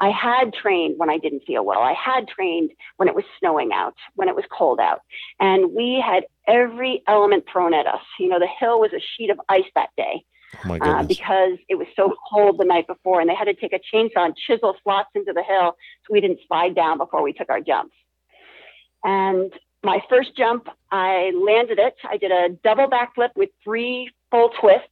[0.00, 1.80] I had trained when I didn't feel well.
[1.80, 5.00] I had trained when it was snowing out, when it was cold out.
[5.40, 8.02] And we had every element thrown at us.
[8.20, 10.24] You know, the hill was a sheet of ice that day.
[10.64, 13.72] Oh uh, because it was so cold the night before, and they had to take
[13.72, 17.32] a chainsaw and chisel slots into the hill so we didn't slide down before we
[17.32, 17.94] took our jumps.
[19.02, 21.94] And my first jump, I landed it.
[22.08, 24.88] I did a double backflip with three full twists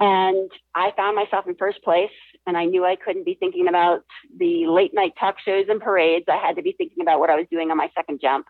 [0.00, 2.10] and I found myself in first place,
[2.46, 4.02] and I knew I couldn't be thinking about
[4.38, 6.26] the late night talk shows and parades.
[6.28, 8.46] I had to be thinking about what I was doing on my second jump.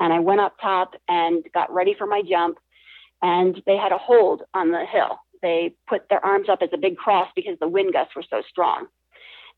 [0.00, 2.58] And I went up top and got ready for my jump,
[3.20, 5.18] and they had a hold on the hill.
[5.42, 8.42] They put their arms up as a big cross because the wind gusts were so
[8.48, 8.86] strong.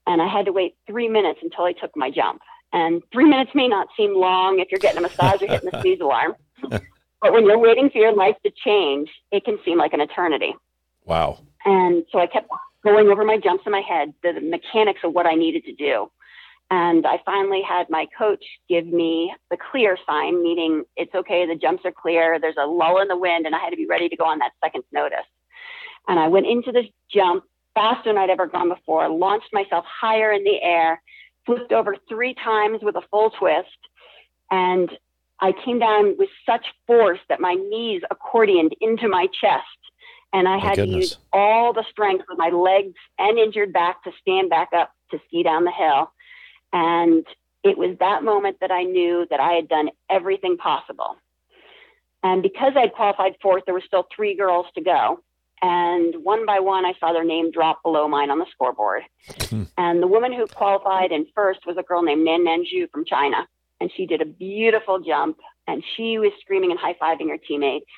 [0.07, 2.41] And I had to wait three minutes until I took my jump.
[2.73, 5.81] And three minutes may not seem long if you're getting a massage or hitting the
[5.83, 6.35] sneeze alarm.
[7.23, 10.55] But when you're waiting for your life to change, it can seem like an eternity.
[11.05, 11.39] Wow.
[11.65, 12.49] And so I kept
[12.83, 16.11] going over my jumps in my head, the mechanics of what I needed to do.
[16.71, 21.55] And I finally had my coach give me the clear sign, meaning it's okay, the
[21.55, 24.09] jumps are clear, there's a lull in the wind, and I had to be ready
[24.09, 25.27] to go on that second notice.
[26.09, 30.33] And I went into this jump faster than I'd ever gone before, launched myself higher
[30.33, 31.01] in the air,
[31.47, 33.69] flipped over three times with a full twist,
[34.51, 34.91] and
[35.41, 39.67] I came down with such force that my knees accordioned into my chest
[40.33, 40.95] and I had goodness.
[40.95, 44.93] to use all the strength of my legs and injured back to stand back up
[45.11, 46.13] to ski down the hill.
[46.73, 47.27] And
[47.63, 51.17] it was that moment that I knew that I had done everything possible.
[52.23, 55.21] And because I'd qualified fourth, there were still three girls to go.
[55.63, 59.05] And one by one, I saw their name drop below mine on the scoreboard.
[59.49, 59.63] Hmm.
[59.79, 63.47] and the woman who qualified in first was a girl named Nannan Xu from China.
[63.81, 67.91] And she did a beautiful jump and she was screaming and high fiving her teammates.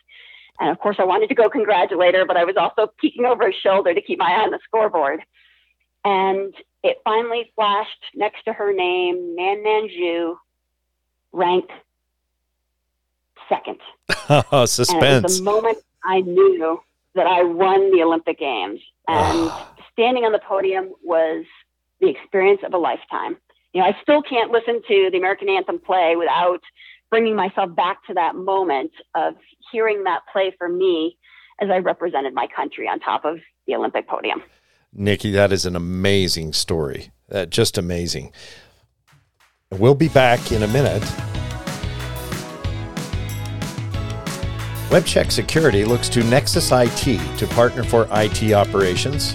[0.60, 3.44] And of course, I wanted to go congratulate her, but I was also peeking over
[3.44, 5.20] her shoulder to keep my eye on the scoreboard.
[6.04, 10.36] And it finally flashed next to her name, Nannan Xu,
[11.32, 11.72] ranked
[13.48, 13.80] second.
[14.52, 15.38] oh, suspense.
[15.38, 16.80] the moment I knew
[17.14, 18.80] that I won the Olympic Games.
[19.08, 19.50] And
[19.92, 21.44] standing on the podium was
[22.00, 23.36] the experience of a lifetime.
[23.72, 26.60] You know, I still can't listen to the American anthem play without
[27.10, 29.34] bringing myself back to that moment of
[29.70, 31.16] hearing that play for me
[31.60, 34.42] as I represented my country on top of the Olympic podium.
[34.92, 37.10] Nikki, that is an amazing story.
[37.30, 38.32] Uh, just amazing.
[39.70, 41.02] We'll be back in a minute.
[44.90, 49.34] WebCheck Security looks to Nexus IT to partner for IT operations.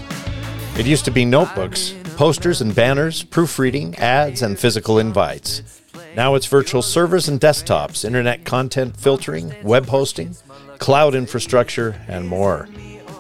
[0.78, 5.82] It used to be notebooks, posters and banners, proofreading, ads, and physical invites.
[6.16, 10.38] Now it's virtual servers and desktops, internet content filtering, web hosting,
[10.78, 12.70] cloud infrastructure, and more.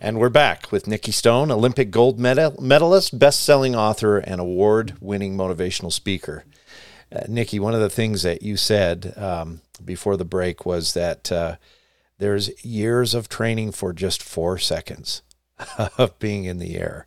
[0.00, 4.94] And we're back with Nikki Stone, Olympic gold medal- medalist, best selling author, and award
[5.00, 6.44] winning motivational speaker.
[7.10, 11.32] Uh, Nikki, one of the things that you said um, before the break was that
[11.32, 11.56] uh,
[12.18, 15.22] there's years of training for just four seconds
[15.98, 17.06] of being in the air.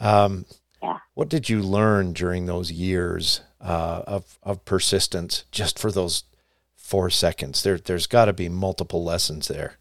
[0.00, 0.46] Um,
[0.82, 0.98] yeah.
[1.14, 6.24] What did you learn during those years uh, of, of persistence just for those
[6.76, 7.62] four seconds?
[7.62, 9.78] There, there's got to be multiple lessons there.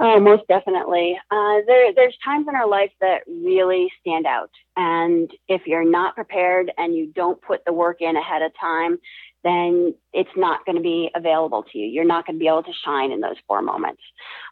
[0.00, 1.16] Oh, most definitely.
[1.30, 4.50] Uh, there, there's times in our life that really stand out.
[4.76, 8.98] And if you're not prepared and you don't put the work in ahead of time,
[9.44, 11.86] then it's not going to be available to you.
[11.86, 14.02] You're not going to be able to shine in those four moments.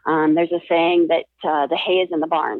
[0.05, 2.59] Um, there's a saying that uh, the hay is in the barn,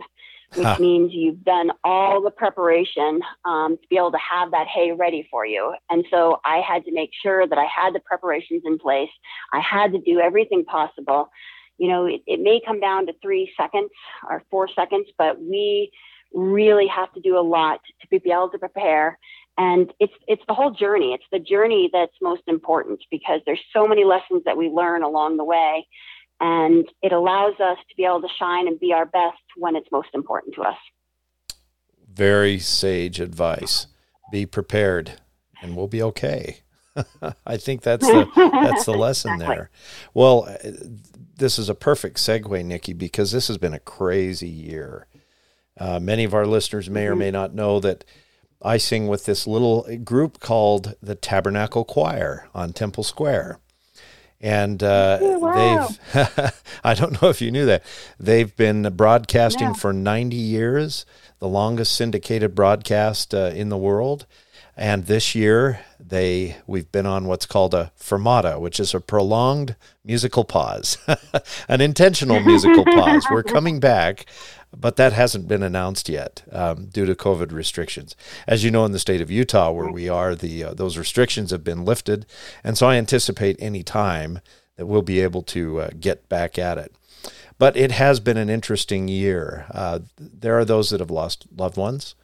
[0.55, 0.77] which huh.
[0.79, 5.27] means you've done all the preparation um, to be able to have that hay ready
[5.29, 5.73] for you.
[5.89, 9.09] And so I had to make sure that I had the preparations in place.
[9.53, 11.29] I had to do everything possible.
[11.77, 13.91] You know, it, it may come down to three seconds
[14.29, 15.91] or four seconds, but we
[16.33, 19.19] really have to do a lot to be able to prepare
[19.57, 21.13] and it's it's the whole journey.
[21.13, 25.37] It's the journey that's most important because there's so many lessons that we learn along
[25.37, 25.87] the way.
[26.39, 29.87] And it allows us to be able to shine and be our best when it's
[29.91, 30.77] most important to us.
[32.11, 33.87] Very sage advice.
[34.31, 35.21] Be prepared
[35.61, 36.57] and we'll be okay.
[37.45, 38.27] I think that's the
[38.61, 39.55] that's the lesson exactly.
[39.55, 39.69] there.
[40.13, 40.57] Well
[41.37, 45.07] this is a perfect segue nikki because this has been a crazy year.
[45.79, 47.19] Uh, many of our listeners may or mm-hmm.
[47.19, 48.03] may not know that
[48.63, 53.59] I sing with this little group called the Tabernacle Choir on Temple Square.
[54.39, 55.87] And uh, oh, wow.
[56.13, 57.83] they've, I don't know if you knew that,
[58.19, 59.73] they've been broadcasting yeah.
[59.73, 61.05] for 90 years,
[61.39, 64.25] the longest syndicated broadcast uh, in the world.
[64.75, 69.75] And this year, they we've been on what's called a fermata, which is a prolonged
[70.03, 70.97] musical pause,
[71.67, 73.25] an intentional musical pause.
[73.29, 74.25] We're coming back
[74.75, 78.15] but that hasn't been announced yet um, due to COVID restrictions.
[78.47, 81.51] As you know, in the state of Utah, where we are, the uh, those restrictions
[81.51, 82.25] have been lifted,
[82.63, 84.39] and so I anticipate any time
[84.75, 86.93] that we'll be able to uh, get back at it.
[87.59, 89.65] But it has been an interesting year.
[89.71, 92.15] Uh, there are those that have lost loved ones.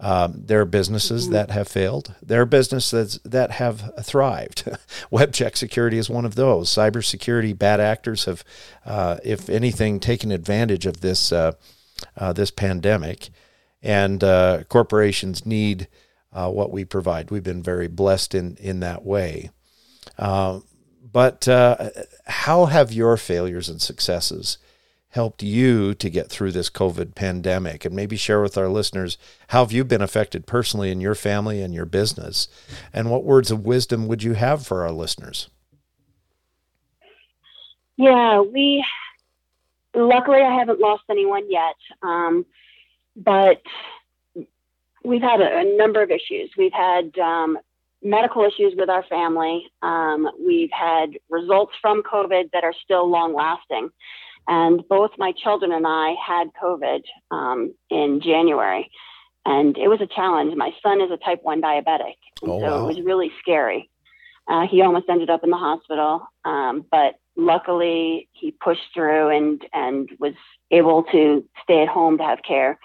[0.00, 1.32] Um, there are businesses mm-hmm.
[1.32, 2.14] that have failed.
[2.22, 4.64] There are businesses that have thrived.
[5.12, 6.70] WebCheck Security is one of those.
[6.70, 8.44] Cybersecurity bad actors have,
[8.86, 11.52] uh, if anything, taken advantage of this uh,
[12.16, 13.30] uh, this pandemic,
[13.82, 15.88] and uh, corporations need
[16.32, 17.32] uh, what we provide.
[17.32, 19.50] We've been very blessed in in that way.
[20.16, 20.60] Uh,
[21.10, 21.90] but uh,
[22.26, 24.58] how have your failures and successes
[25.10, 27.84] helped you to get through this COVID pandemic?
[27.84, 29.18] And maybe share with our listeners
[29.48, 32.48] how have you been affected personally in your family and your business,
[32.92, 35.48] and what words of wisdom would you have for our listeners?
[37.96, 38.84] Yeah, we
[39.94, 41.74] luckily, I haven't lost anyone yet.
[42.02, 42.46] Um,
[43.16, 43.62] but
[45.04, 46.50] we've had a, a, number of issues.
[46.56, 47.58] We've had um,
[48.02, 49.66] medical issues with our family.
[49.82, 53.90] Um, we've had results from COVID that are still long lasting.
[54.48, 58.90] And both my children and I had COVID um, in January.
[59.44, 60.54] And it was a challenge.
[60.56, 62.16] My son is a type 1 diabetic.
[62.42, 62.84] Oh, so wow.
[62.84, 63.90] it was really scary.
[64.48, 66.26] Uh, he almost ended up in the hospital.
[66.44, 70.34] Um, but luckily he pushed through and and was
[70.72, 72.78] able to stay at home to have care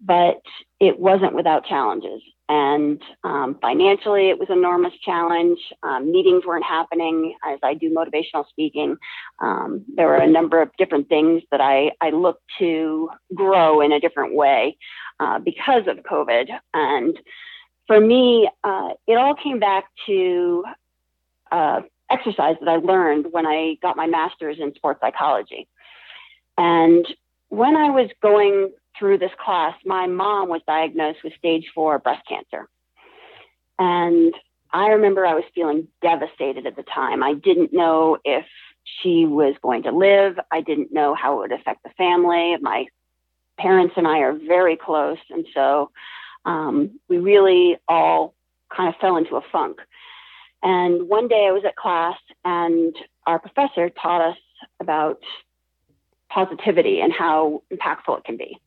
[0.00, 0.40] but
[0.80, 5.60] it wasn't without challenges and um, financially it was an enormous challenge.
[5.84, 8.96] Um, meetings weren't happening as i do motivational speaking.
[9.38, 13.92] Um, there were a number of different things that i, I looked to grow in
[13.92, 14.76] a different way
[15.20, 16.48] uh, because of covid.
[16.74, 17.16] And
[17.86, 20.64] for me uh, it all came back to
[21.52, 25.68] uh, exercise that I learned when I got my master's in sports psychology.
[26.58, 27.06] And
[27.48, 32.22] when I was going through this class, my mom was diagnosed with stage four breast
[32.28, 32.68] cancer.
[33.78, 34.32] And
[34.72, 37.24] I remember I was feeling devastated at the time.
[37.24, 38.44] I didn't know if
[39.02, 40.38] she was going to live.
[40.52, 42.56] I didn't know how it would affect the family.
[42.60, 42.86] My
[43.58, 45.18] parents and I are very close.
[45.30, 45.90] And so
[46.44, 48.34] um, we really all
[48.74, 49.78] kind of fell into a funk.
[50.62, 52.94] And one day I was at class and
[53.26, 54.36] our professor taught us
[54.78, 55.20] about
[56.28, 58.60] positivity and how impactful it can be.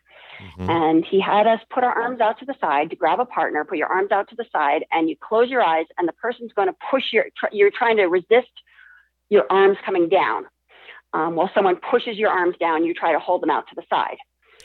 [0.44, 0.70] Mm-hmm.
[0.70, 3.64] And he had us put our arms out to the side to grab a partner,
[3.64, 6.52] put your arms out to the side, and you close your eyes, and the person's
[6.54, 8.52] going to push your, you're trying to resist
[9.30, 10.46] your arms coming down.
[11.14, 13.84] Um, while someone pushes your arms down, you try to hold them out to the
[13.90, 14.18] side.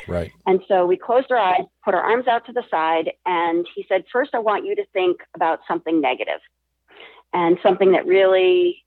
[0.07, 0.33] Right.
[0.47, 3.85] And so we closed our eyes, put our arms out to the side, and he
[3.89, 6.41] said, First, I want you to think about something negative
[7.33, 8.85] and something that really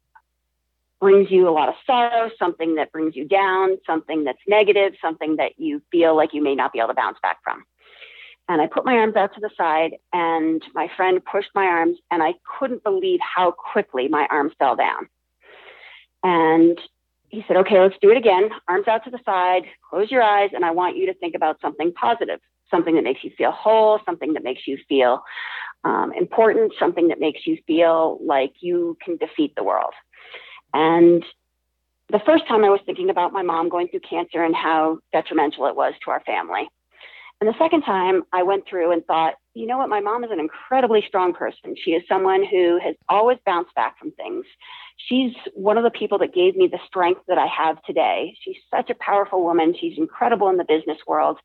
[1.02, 5.36] brings you a lot of sorrow, something that brings you down, something that's negative, something
[5.38, 7.64] that you feel like you may not be able to bounce back from.
[8.48, 11.98] And I put my arms out to the side, and my friend pushed my arms,
[12.12, 15.10] and I couldn't believe how quickly my arms fell down.
[16.24, 16.80] And
[17.30, 18.50] he said, okay, let's do it again.
[18.68, 21.60] Arms out to the side, close your eyes, and I want you to think about
[21.62, 22.40] something positive,
[22.70, 25.24] something that makes you feel whole, something that makes you feel
[25.84, 29.94] um, important, something that makes you feel like you can defeat the world.
[30.74, 31.24] And
[32.10, 35.66] the first time I was thinking about my mom going through cancer and how detrimental
[35.68, 36.70] it was to our family.
[37.40, 40.30] And the second time I went through and thought, you know what, my mom is
[40.32, 41.76] an incredibly strong person.
[41.84, 44.46] She is someone who has always bounced back from things.
[45.10, 48.38] She's one of the people that gave me the strength that I have today.
[48.42, 49.74] She's such a powerful woman.
[49.80, 51.40] She's incredible in the business world.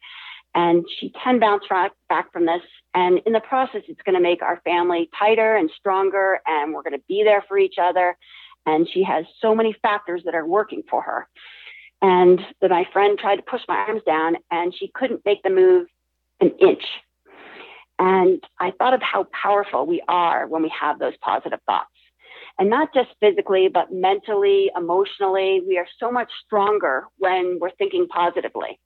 [0.54, 1.64] And she can bounce
[2.08, 2.62] back from this.
[2.94, 6.40] And in the process, it's going to make our family tighter and stronger.
[6.46, 8.16] And we're going to be there for each other.
[8.66, 11.28] And she has so many factors that are working for her.
[12.02, 15.50] And that my friend tried to push my arms down and she couldn't make the
[15.50, 15.86] move
[16.40, 16.82] an inch.
[17.98, 21.88] And I thought of how powerful we are when we have those positive thoughts.
[22.58, 25.62] And not just physically, but mentally, emotionally.
[25.66, 28.78] We are so much stronger when we're thinking positively.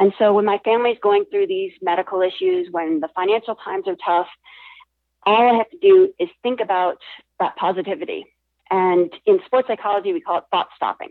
[0.00, 3.96] And so when my family's going through these medical issues, when the financial times are
[4.04, 4.28] tough,
[5.24, 6.98] all I have to do is think about
[7.38, 8.26] that positivity.
[8.72, 11.10] And in sports psychology, we call it thought stopping.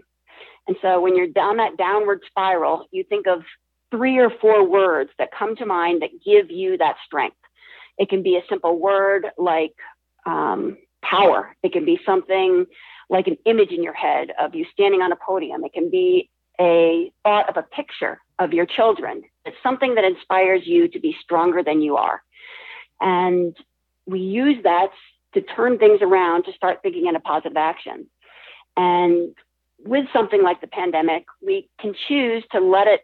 [0.67, 3.43] And so when you're down that downward spiral, you think of
[3.91, 7.37] three or four words that come to mind that give you that strength.
[7.97, 9.75] It can be a simple word like
[10.25, 11.55] um, power.
[11.61, 12.65] It can be something
[13.09, 15.63] like an image in your head of you standing on a podium.
[15.63, 19.21] It can be a thought of a picture of your children.
[19.45, 22.23] It's something that inspires you to be stronger than you are.
[22.99, 23.55] And
[24.05, 24.89] we use that
[25.33, 28.07] to turn things around to start thinking in a positive action.
[28.77, 29.35] And
[29.83, 33.01] with something like the pandemic, we can choose to let it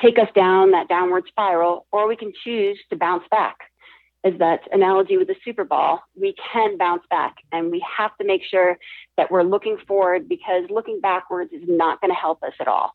[0.00, 3.56] take us down that downward spiral, or we can choose to bounce back.
[4.24, 6.00] Is that analogy with the Super Bowl?
[6.20, 8.76] We can bounce back, and we have to make sure
[9.16, 12.94] that we're looking forward because looking backwards is not going to help us at all.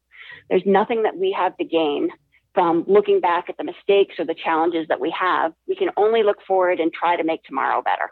[0.50, 2.10] There's nothing that we have to gain
[2.54, 5.54] from looking back at the mistakes or the challenges that we have.
[5.68, 8.12] We can only look forward and try to make tomorrow better.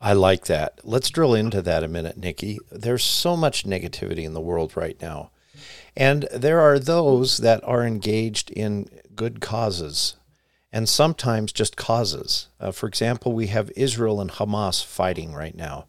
[0.00, 0.80] I like that.
[0.82, 2.58] Let's drill into that a minute, Nikki.
[2.72, 5.30] There's so much negativity in the world right now.
[5.96, 10.16] And there are those that are engaged in good causes
[10.72, 12.48] and sometimes just causes.
[12.58, 15.86] Uh, for example, we have Israel and Hamas fighting right now.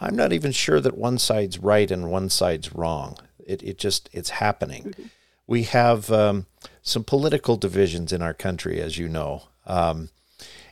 [0.00, 3.16] I'm not even sure that one side's right and one side's wrong.
[3.46, 4.94] It, it just, it's happening.
[5.46, 6.46] We have um,
[6.82, 9.44] some political divisions in our country, as you know.
[9.66, 10.10] Um,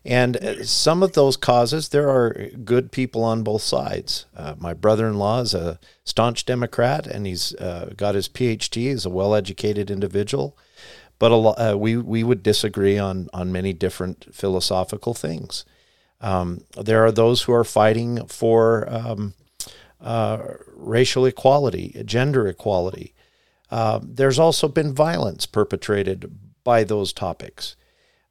[0.06, 4.26] and uh, some of those causes, there are good people on both sides.
[4.36, 8.82] Uh, my brother in law is a staunch Democrat and he's uh, got his PhD,
[8.82, 10.56] he's a well educated individual.
[11.18, 15.64] But a lot, uh, we, we would disagree on, on many different philosophical things.
[16.20, 19.34] Um, there are those who are fighting for um,
[20.00, 20.38] uh,
[20.74, 23.14] racial equality, gender equality.
[23.70, 27.76] Uh, there's also been violence perpetrated by those topics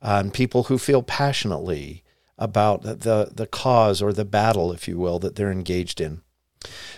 [0.05, 2.03] and people who feel passionately
[2.37, 6.21] about the, the cause or the battle, if you will, that they're engaged in.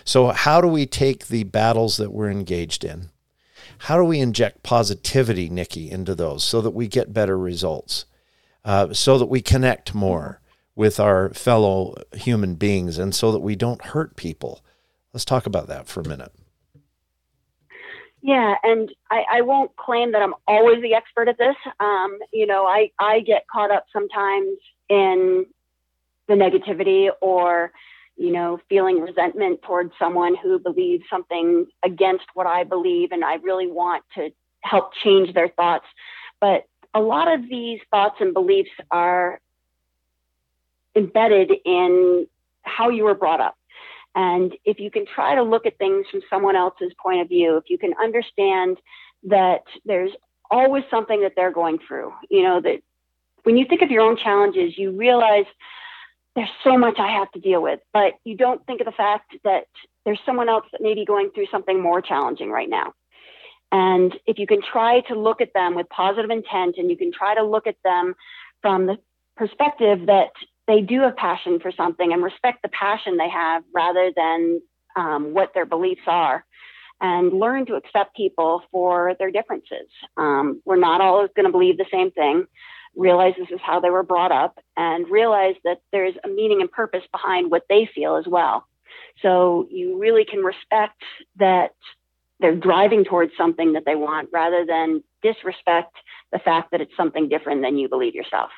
[0.04, 3.08] So, how do we take the battles that we're engaged in?
[3.78, 8.04] How do we inject positivity, Nikki, into those so that we get better results,
[8.64, 10.40] uh, so that we connect more
[10.74, 14.62] with our fellow human beings, and so that we don't hurt people?
[15.14, 16.32] Let's talk about that for a minute.
[18.20, 21.56] Yeah, and I, I won't claim that I'm always the expert at this.
[21.78, 24.58] Um, you know, I, I get caught up sometimes
[24.88, 25.46] in
[26.26, 27.72] the negativity or,
[28.16, 33.34] you know, feeling resentment towards someone who believes something against what I believe, and I
[33.34, 35.86] really want to help change their thoughts.
[36.40, 39.40] But a lot of these thoughts and beliefs are
[40.96, 42.26] embedded in
[42.62, 43.57] how you were brought up.
[44.18, 47.56] And if you can try to look at things from someone else's point of view,
[47.56, 48.78] if you can understand
[49.22, 50.10] that there's
[50.50, 52.82] always something that they're going through, you know, that
[53.44, 55.44] when you think of your own challenges, you realize
[56.34, 59.36] there's so much I have to deal with, but you don't think of the fact
[59.44, 59.68] that
[60.04, 62.94] there's someone else that may be going through something more challenging right now.
[63.70, 67.12] And if you can try to look at them with positive intent and you can
[67.12, 68.16] try to look at them
[68.62, 68.98] from the
[69.36, 70.32] perspective that
[70.68, 74.60] they do have passion for something and respect the passion they have rather than
[74.94, 76.44] um, what their beliefs are
[77.00, 79.88] and learn to accept people for their differences.
[80.16, 82.46] Um, we're not always going to believe the same thing.
[82.94, 86.70] Realize this is how they were brought up and realize that there's a meaning and
[86.70, 88.66] purpose behind what they feel as well.
[89.22, 91.02] So you really can respect
[91.36, 91.70] that
[92.40, 95.94] they're driving towards something that they want rather than disrespect
[96.32, 98.50] the fact that it's something different than you believe yourself.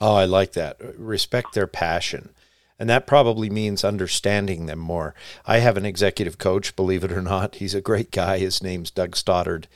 [0.00, 0.76] Oh, I like that.
[0.98, 2.30] Respect their passion.
[2.78, 5.14] And that probably means understanding them more.
[5.46, 7.54] I have an executive coach, believe it or not.
[7.54, 8.38] He's a great guy.
[8.38, 9.66] His name's Doug Stoddard.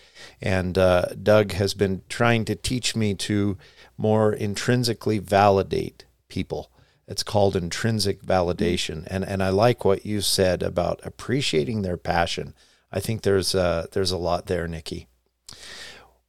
[0.42, 3.56] And uh, Doug has been trying to teach me to
[3.96, 6.70] more intrinsically validate people.
[7.08, 9.06] It's called intrinsic validation.
[9.06, 12.54] And, and I like what you said about appreciating their passion.
[12.92, 15.06] I think there's, uh, there's a lot there, Nikki.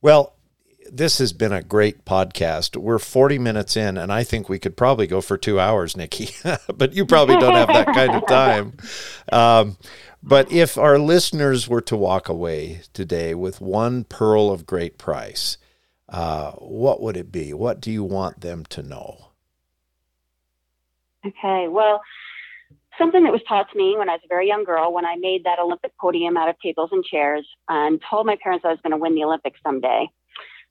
[0.02, 0.36] Well,
[0.92, 2.76] this has been a great podcast.
[2.76, 6.36] We're 40 minutes in, and I think we could probably go for two hours, Nikki,
[6.76, 8.74] but you probably don't have that kind of time.
[9.32, 9.78] Um,
[10.22, 15.58] but if our listeners were to walk away today with one pearl of great price,
[16.10, 17.54] uh, what would it be?
[17.54, 19.30] What do you want them to know?
[21.26, 22.02] Okay, well,
[22.98, 25.16] something that was taught to me when I was a very young girl, when I
[25.16, 28.80] made that Olympic podium out of tables and chairs and told my parents I was
[28.84, 30.08] going to win the Olympics someday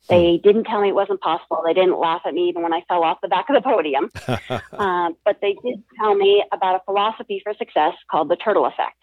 [0.08, 1.62] they didn't tell me it wasn't possible.
[1.64, 4.10] They didn't laugh at me even when I fell off the back of the podium.
[4.72, 8.96] uh, but they did tell me about a philosophy for success called the turtle effect.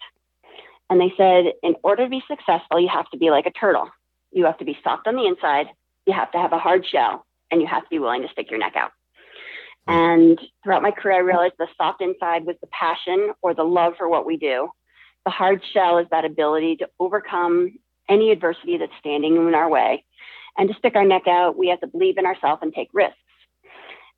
[0.90, 3.90] And they said, in order to be successful, you have to be like a turtle.
[4.32, 5.66] You have to be soft on the inside,
[6.06, 8.50] you have to have a hard shell, and you have to be willing to stick
[8.50, 8.90] your neck out.
[9.86, 9.94] Hmm.
[9.94, 13.94] And throughout my career, I realized the soft inside was the passion or the love
[13.96, 14.68] for what we do.
[15.24, 17.78] The hard shell is that ability to overcome
[18.08, 20.04] any adversity that's standing in our way
[20.58, 23.16] and to stick our neck out, we have to believe in ourselves and take risks.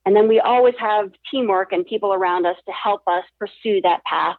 [0.07, 4.03] And then we always have teamwork and people around us to help us pursue that
[4.05, 4.39] path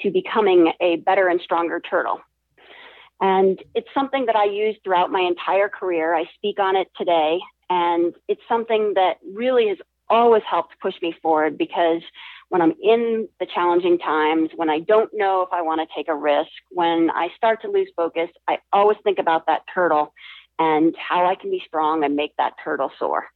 [0.00, 2.20] to becoming a better and stronger turtle.
[3.20, 6.14] And it's something that I use throughout my entire career.
[6.14, 9.78] I speak on it today, and it's something that really has
[10.10, 12.02] always helped push me forward because
[12.50, 16.08] when I'm in the challenging times, when I don't know if I want to take
[16.08, 20.12] a risk, when I start to lose focus, I always think about that turtle
[20.58, 23.26] and how I can be strong and make that turtle soar.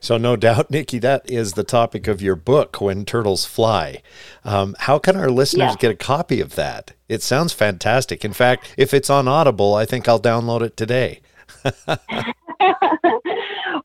[0.00, 4.02] So, no doubt, Nikki, that is the topic of your book, When Turtles Fly.
[4.44, 6.92] Um, how can our listeners get a copy of that?
[7.08, 8.24] It sounds fantastic.
[8.24, 11.20] In fact, if it's on Audible, I think I'll download it today.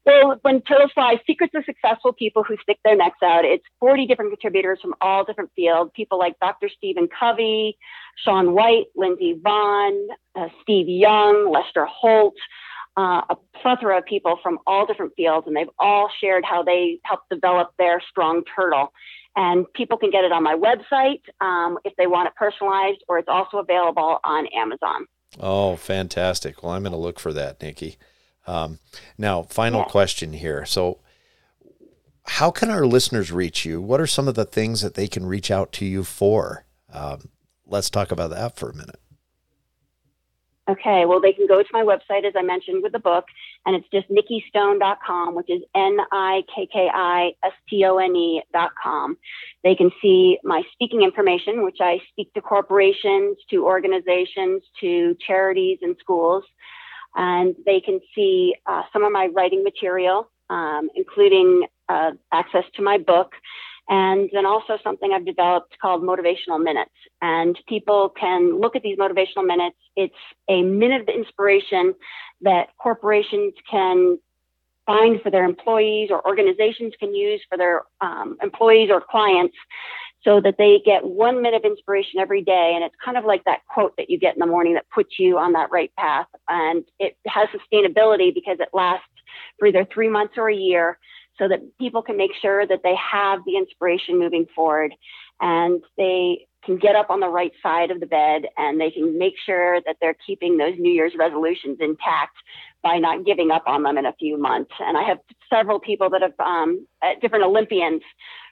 [0.05, 0.61] well, when
[0.93, 3.43] fly, secrets of successful people who stick their necks out.
[3.43, 5.91] It's 40 different contributors from all different fields.
[5.95, 6.69] People like Dr.
[6.69, 7.77] Stephen Covey,
[8.23, 12.35] Shaun White, Lindsey Vonn, uh, Steve Young, Lester Holt,
[12.97, 16.99] uh, a plethora of people from all different fields, and they've all shared how they
[17.03, 18.93] helped develop their strong turtle.
[19.35, 23.19] And people can get it on my website um, if they want it personalized, or
[23.19, 25.07] it's also available on Amazon.
[25.39, 26.63] Oh, fantastic.
[26.63, 27.97] Well, I'm going to look for that, Nikki.
[28.47, 28.79] Um,
[29.17, 29.87] now, final yeah.
[29.87, 30.65] question here.
[30.65, 30.99] So,
[32.27, 33.81] how can our listeners reach you?
[33.81, 36.65] What are some of the things that they can reach out to you for?
[36.91, 37.29] Um,
[37.65, 38.99] let's talk about that for a minute.
[40.67, 43.25] Okay, well, they can go to my website, as I mentioned with the book,
[43.67, 48.15] and it's just nikkistone.com, which is N I K K I S T O N
[48.15, 49.15] E.com.
[49.63, 55.79] They can see my speaking information, which I speak to corporations, to organizations, to charities
[55.83, 56.43] and schools
[57.15, 62.81] and they can see uh, some of my writing material, um, including uh, access to
[62.81, 63.33] my book,
[63.87, 66.91] and then also something I've developed called motivational minutes.
[67.21, 69.77] And people can look at these motivational minutes.
[69.95, 70.13] It's
[70.49, 71.93] a minute of inspiration
[72.41, 74.17] that corporations can
[74.85, 79.55] find for their employees or organizations can use for their um, employees or clients
[80.25, 82.73] so that they get one minute of inspiration every day.
[82.75, 85.19] And it's kind of like that quote that you get in the morning that puts
[85.19, 86.27] you on that right path.
[86.49, 89.05] And it has sustainability because it lasts
[89.59, 90.97] for either three months or a year
[91.37, 94.93] so that people can make sure that they have the inspiration moving forward
[95.41, 99.19] and they can get up on the right side of the bed and they can
[99.19, 102.35] make sure that they're keeping those New Year's resolutions intact
[102.81, 104.71] by not giving up on them in a few months.
[104.79, 105.19] And I have
[105.49, 106.87] several people that have um,
[107.21, 108.01] different Olympians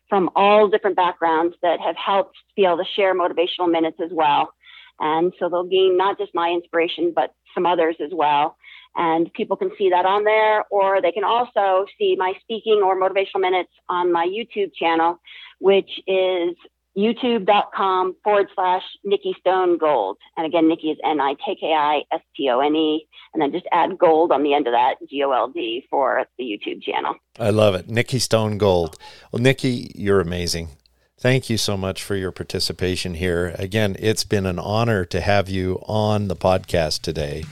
[0.09, 4.53] from all different backgrounds that have helped be able to share motivational minutes as well.
[4.99, 8.57] And so they'll gain not just my inspiration, but some others as well.
[8.95, 12.99] And people can see that on there, or they can also see my speaking or
[12.99, 15.19] motivational minutes on my YouTube channel,
[15.59, 16.55] which is
[16.97, 20.17] youtube.com forward slash Nikki Stone Gold.
[20.37, 23.07] And again, Nikki is N I K K I S T O N E.
[23.33, 26.25] And then just add gold on the end of that, G O L D, for
[26.37, 27.15] the YouTube channel.
[27.39, 27.89] I love it.
[27.89, 28.97] Nikki Stone Gold.
[29.31, 30.69] Well, Nikki, you're amazing.
[31.17, 33.55] Thank you so much for your participation here.
[33.57, 37.45] Again, it's been an honor to have you on the podcast today.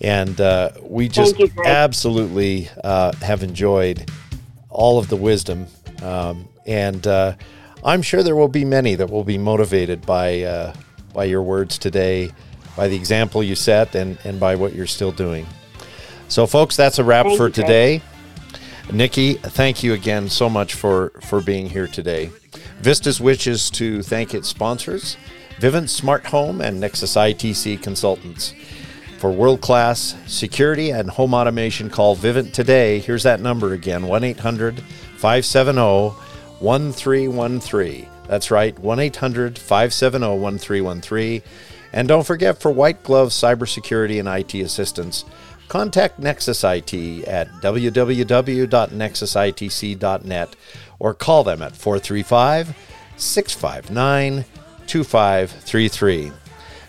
[0.00, 4.10] And uh, we just you, absolutely uh, have enjoyed
[4.70, 5.66] all of the wisdom.
[6.02, 7.34] Um, and uh,
[7.84, 10.74] I'm sure there will be many that will be motivated by uh,
[11.12, 12.30] by your words today,
[12.76, 15.46] by the example you set, and and by what you're still doing.
[16.28, 18.02] So, folks, that's a wrap thank for today.
[18.92, 22.30] Nikki, thank you again so much for for being here today.
[22.80, 25.16] Vistas wishes to thank its sponsors,
[25.58, 28.54] Vivint Smart Home and Nexus ITC Consultants.
[29.18, 32.98] For world class security and home automation, call Vivint today.
[32.98, 36.21] Here's that number again 1 800 570
[36.62, 38.08] 1313.
[38.28, 41.42] That's right, 1 800 570 1313.
[41.92, 45.26] And don't forget for white glove cybersecurity and IT assistance,
[45.68, 46.94] contact Nexus IT
[47.26, 50.56] at www.nexusitc.net
[50.98, 52.74] or call them at 435
[53.16, 54.44] 659
[54.86, 56.32] 2533.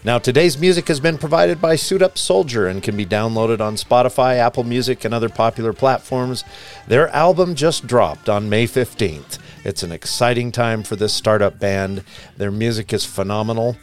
[0.05, 3.77] Now, today's music has been provided by Suit Up Soldier and can be downloaded on
[3.77, 6.43] Spotify, Apple Music, and other popular platforms.
[6.89, 9.39] Their album just dropped on May 15th.
[9.63, 12.03] It's an exciting time for this startup band.
[12.37, 13.77] Their music is phenomenal.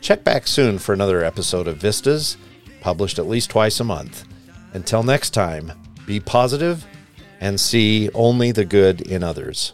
[0.00, 2.36] Check back soon for another episode of Vistas,
[2.80, 4.24] published at least twice a month.
[4.72, 5.72] Until next time,
[6.06, 6.86] be positive
[7.40, 9.72] and see only the good in others.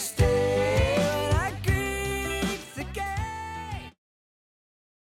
[0.00, 0.29] Stay.